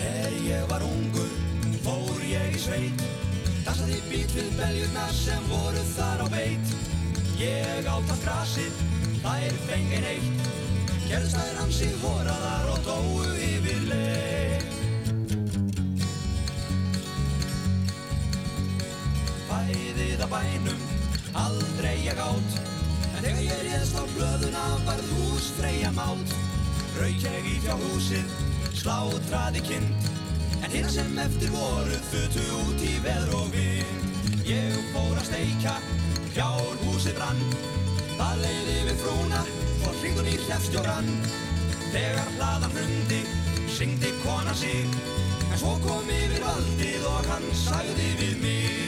Er 0.00 0.32
sveit. 2.60 3.02
Dansaði 3.66 3.98
bít 4.08 4.30
við 4.34 4.50
beljurnar 4.56 5.12
sem 5.14 5.42
voru 5.50 5.82
þar 5.94 6.24
á 6.24 6.26
beit. 6.32 6.66
Ég 7.36 7.84
átt 7.84 8.12
að 8.14 8.22
grasið, 8.24 8.78
þær 9.20 9.58
fengið 9.66 10.06
neitt 10.06 10.46
Gerðist 11.06 11.36
þær 11.38 11.58
hansi 11.60 11.88
horaðar 12.02 12.70
og 12.72 12.80
dóu 12.86 13.26
yfir 13.46 13.82
leik 13.86 14.55
Fæðið 19.96 20.20
á 20.20 20.28
bænum, 20.28 20.80
aldrei 21.40 21.94
ég 22.04 22.18
átt 22.20 22.56
En 23.16 23.22
þegar 23.24 23.38
ég 23.46 23.60
réðst 23.64 23.94
á 23.96 24.04
blöðuna 24.10 24.64
varð 24.84 25.06
hús 25.16 25.46
freyja 25.56 25.92
mátt. 25.96 26.34
Rauk 26.98 27.22
ég 27.24 27.46
í 27.48 27.54
fjárhúsið, 27.64 28.34
slátraði 28.76 29.62
kind 29.64 30.10
En 30.60 30.74
hérna 30.74 30.90
sem 30.92 31.16
eftir 31.22 31.54
voru 31.54 31.96
þutu 32.10 32.44
út 32.58 32.84
í 32.84 32.92
veður 33.06 33.32
og 33.38 33.48
vind. 33.54 34.04
Ég 34.44 34.76
fór 34.92 35.16
að 35.16 35.30
steikja, 35.30 35.78
fjárhúsið 36.34 37.16
brann. 37.16 37.40
Það 38.18 38.42
leiði 38.44 38.76
við 38.90 39.00
frúna, 39.00 39.40
svo 39.80 39.94
hringd 40.02 40.20
hún 40.20 40.32
í 40.34 40.36
hlefstjóran 40.42 41.08
Þegar 41.86 42.34
hlaðan 42.34 42.76
hrundi, 42.76 43.22
syngdi 43.78 44.12
kona 44.20 44.52
sig. 44.60 45.00
En 45.46 45.56
svo 45.56 45.72
kom 45.88 46.12
yfir 46.18 46.44
valdið 46.44 47.08
og 47.14 47.32
hann 47.32 47.48
sagði 47.64 48.12
við 48.20 48.36
mig 48.44 48.85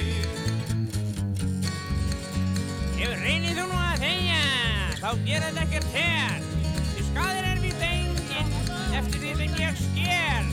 Ef 2.98 3.12
reynir 3.22 3.54
þú 3.54 3.64
nú 3.70 3.76
að 3.78 4.00
þegja, 4.02 4.38
þá 4.98 5.10
gera 5.26 5.48
þetta 5.52 5.64
ekkert 5.68 5.92
her. 5.94 6.46
Því 6.88 7.04
skadir 7.12 7.44
er 7.46 7.60
við 7.62 7.76
bengin 7.82 8.48
eftir 8.98 9.20
því 9.22 9.34
sem 9.38 9.54
ég 9.60 9.78
sker. 9.84 10.48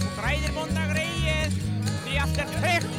Og 0.00 0.14
græðir 0.16 0.54
bónda 0.56 0.86
greið, 0.94 1.58
því 2.06 2.16
allt 2.24 2.40
er 2.44 2.54
tryggt. 2.54 2.96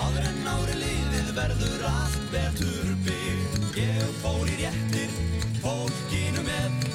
Áður 0.00 0.26
en 0.26 0.48
ári 0.50 0.76
liðið 0.80 1.30
verður 1.36 1.84
allt 1.90 2.26
betur 2.32 2.90
bygg 3.06 3.78
Ég 3.78 4.14
fór 4.22 4.50
í 4.50 4.56
réttir, 4.58 5.14
fólkinu 5.62 6.42
með 6.46 6.88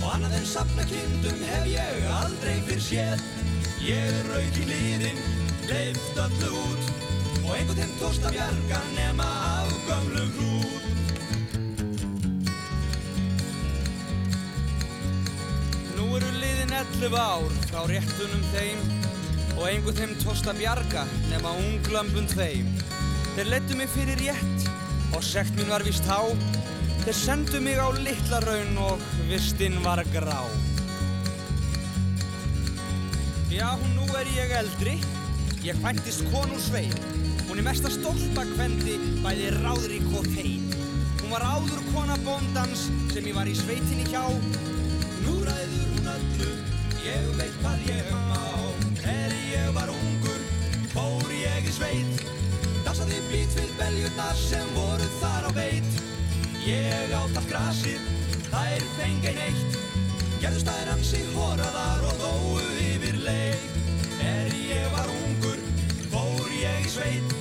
Og 0.00 0.06
annað 0.14 0.36
en 0.38 0.46
safna 0.52 0.86
kindum 0.90 1.42
hef 1.48 1.66
ég 1.72 2.06
aldrei 2.20 2.60
fyrr 2.68 2.84
séð 2.84 3.26
Ég 3.82 4.20
rauk 4.28 4.60
í 4.60 4.68
liðin, 4.68 5.20
leift 5.70 6.22
öllu 6.26 6.52
út 6.62 6.94
Og 7.40 7.50
einhvern 7.56 7.74
veginn 7.74 7.98
tóst 7.98 8.28
að 8.28 8.38
bjarga 8.38 8.80
nema 8.94 9.28
af 9.56 9.74
gömlu 9.88 10.28
hrút 10.36 10.99
11 16.80 17.12
ár 17.20 17.50
frá 17.68 17.80
réttunum 17.84 18.44
þeim 18.54 18.78
og 19.58 19.66
einhver 19.68 19.96
þeim 19.98 20.12
tóst 20.22 20.46
að 20.48 20.62
bjarga 20.62 21.02
nema 21.28 21.50
unglömbun 21.60 22.28
þeim. 22.30 22.70
Þeir 23.34 23.50
lettu 23.50 23.76
mig 23.76 23.90
fyrir 23.92 24.16
rétt 24.22 24.64
og 25.12 25.26
sekt 25.26 25.52
mín 25.58 25.68
var 25.68 25.84
vist 25.84 26.08
há. 26.08 26.22
Þeir 27.02 27.18
sendu 27.18 27.60
mig 27.60 27.76
á 27.76 27.92
litla 27.98 28.40
raun 28.46 28.80
og 28.86 29.04
vistinn 29.28 29.76
var 29.84 30.00
grá. 30.14 30.38
Já, 33.52 33.74
nú 33.92 34.08
er 34.16 34.30
ég 34.38 34.54
eldri, 34.62 34.96
ég 35.66 35.76
kvæntist 35.82 36.24
konur 36.32 36.62
svein. 36.64 36.96
Hún 37.50 37.60
er 37.60 37.66
mesta 37.66 37.92
stólpa 37.92 38.46
kvendi, 38.54 38.96
bæði 39.20 39.52
ráðrík 39.58 40.08
og 40.16 40.32
fein. 40.32 40.72
Hún 41.20 41.34
var 41.34 41.44
áður 41.44 41.84
kona 41.90 42.16
bóndans 42.24 42.88
sem 43.12 43.28
ég 43.28 43.36
var 43.36 43.50
í 43.50 43.58
sveitinni 43.58 44.08
hjá. 44.08 44.24
Nú 45.26 45.42
öllu, 45.44 45.69
ég 47.10 47.26
veit 47.38 47.56
hvað 47.62 47.86
ég 47.88 48.10
má 48.30 48.44
Er 49.10 49.34
ég 49.50 49.72
var 49.74 49.90
ungur, 49.90 50.40
fór 50.92 51.32
ég 51.34 51.66
í 51.66 51.72
sveit. 51.74 52.24
Dansaði 52.86 53.18
bít 53.30 53.56
við 53.58 53.72
beljurnar 53.78 54.38
sem 54.38 54.72
voru 54.76 55.08
þar 55.18 55.48
á 55.48 55.52
veit 55.56 56.00
Ég 56.66 57.14
átt 57.16 57.38
allt 57.40 57.48
grasið, 57.48 58.02
þær 58.50 58.84
fengi 58.98 59.32
neitt. 59.38 59.78
Gerðust 60.42 60.68
þær 60.68 60.90
ansi 60.94 61.22
horaðar 61.32 62.04
og 62.10 62.20
dóu 62.20 62.58
yfir 62.84 63.16
leið. 63.24 63.64
Er 64.20 64.52
ég 64.68 64.86
var 64.92 65.08
ungur, 65.14 65.58
fór 66.12 66.52
ég 66.60 66.84
í 66.84 66.92
sveit. 66.92 67.34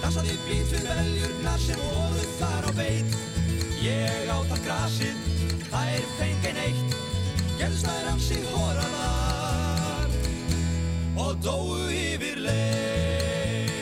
Dansaði 0.00 0.38
bít 0.48 0.72
við 0.72 0.88
beljurnar 0.88 1.60
sem 1.60 1.86
voru 1.92 2.26
þar 2.40 2.68
á 2.68 2.72
veit 2.80 3.20
Ég 3.84 4.32
átt 4.32 4.52
allt 4.54 4.64
grasið, 4.64 5.24
þær 5.68 6.10
fengi 6.16 6.56
neitt. 6.56 6.98
Gerðust 7.60 7.84
þær 7.86 8.12
ansi 8.14 8.40
horaðar 8.48 8.93
og 11.34 11.42
dóu 11.42 11.88
yfir 11.90 12.38
leið. 12.44 13.72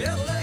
Ég 0.00 0.24
leið 0.26 0.35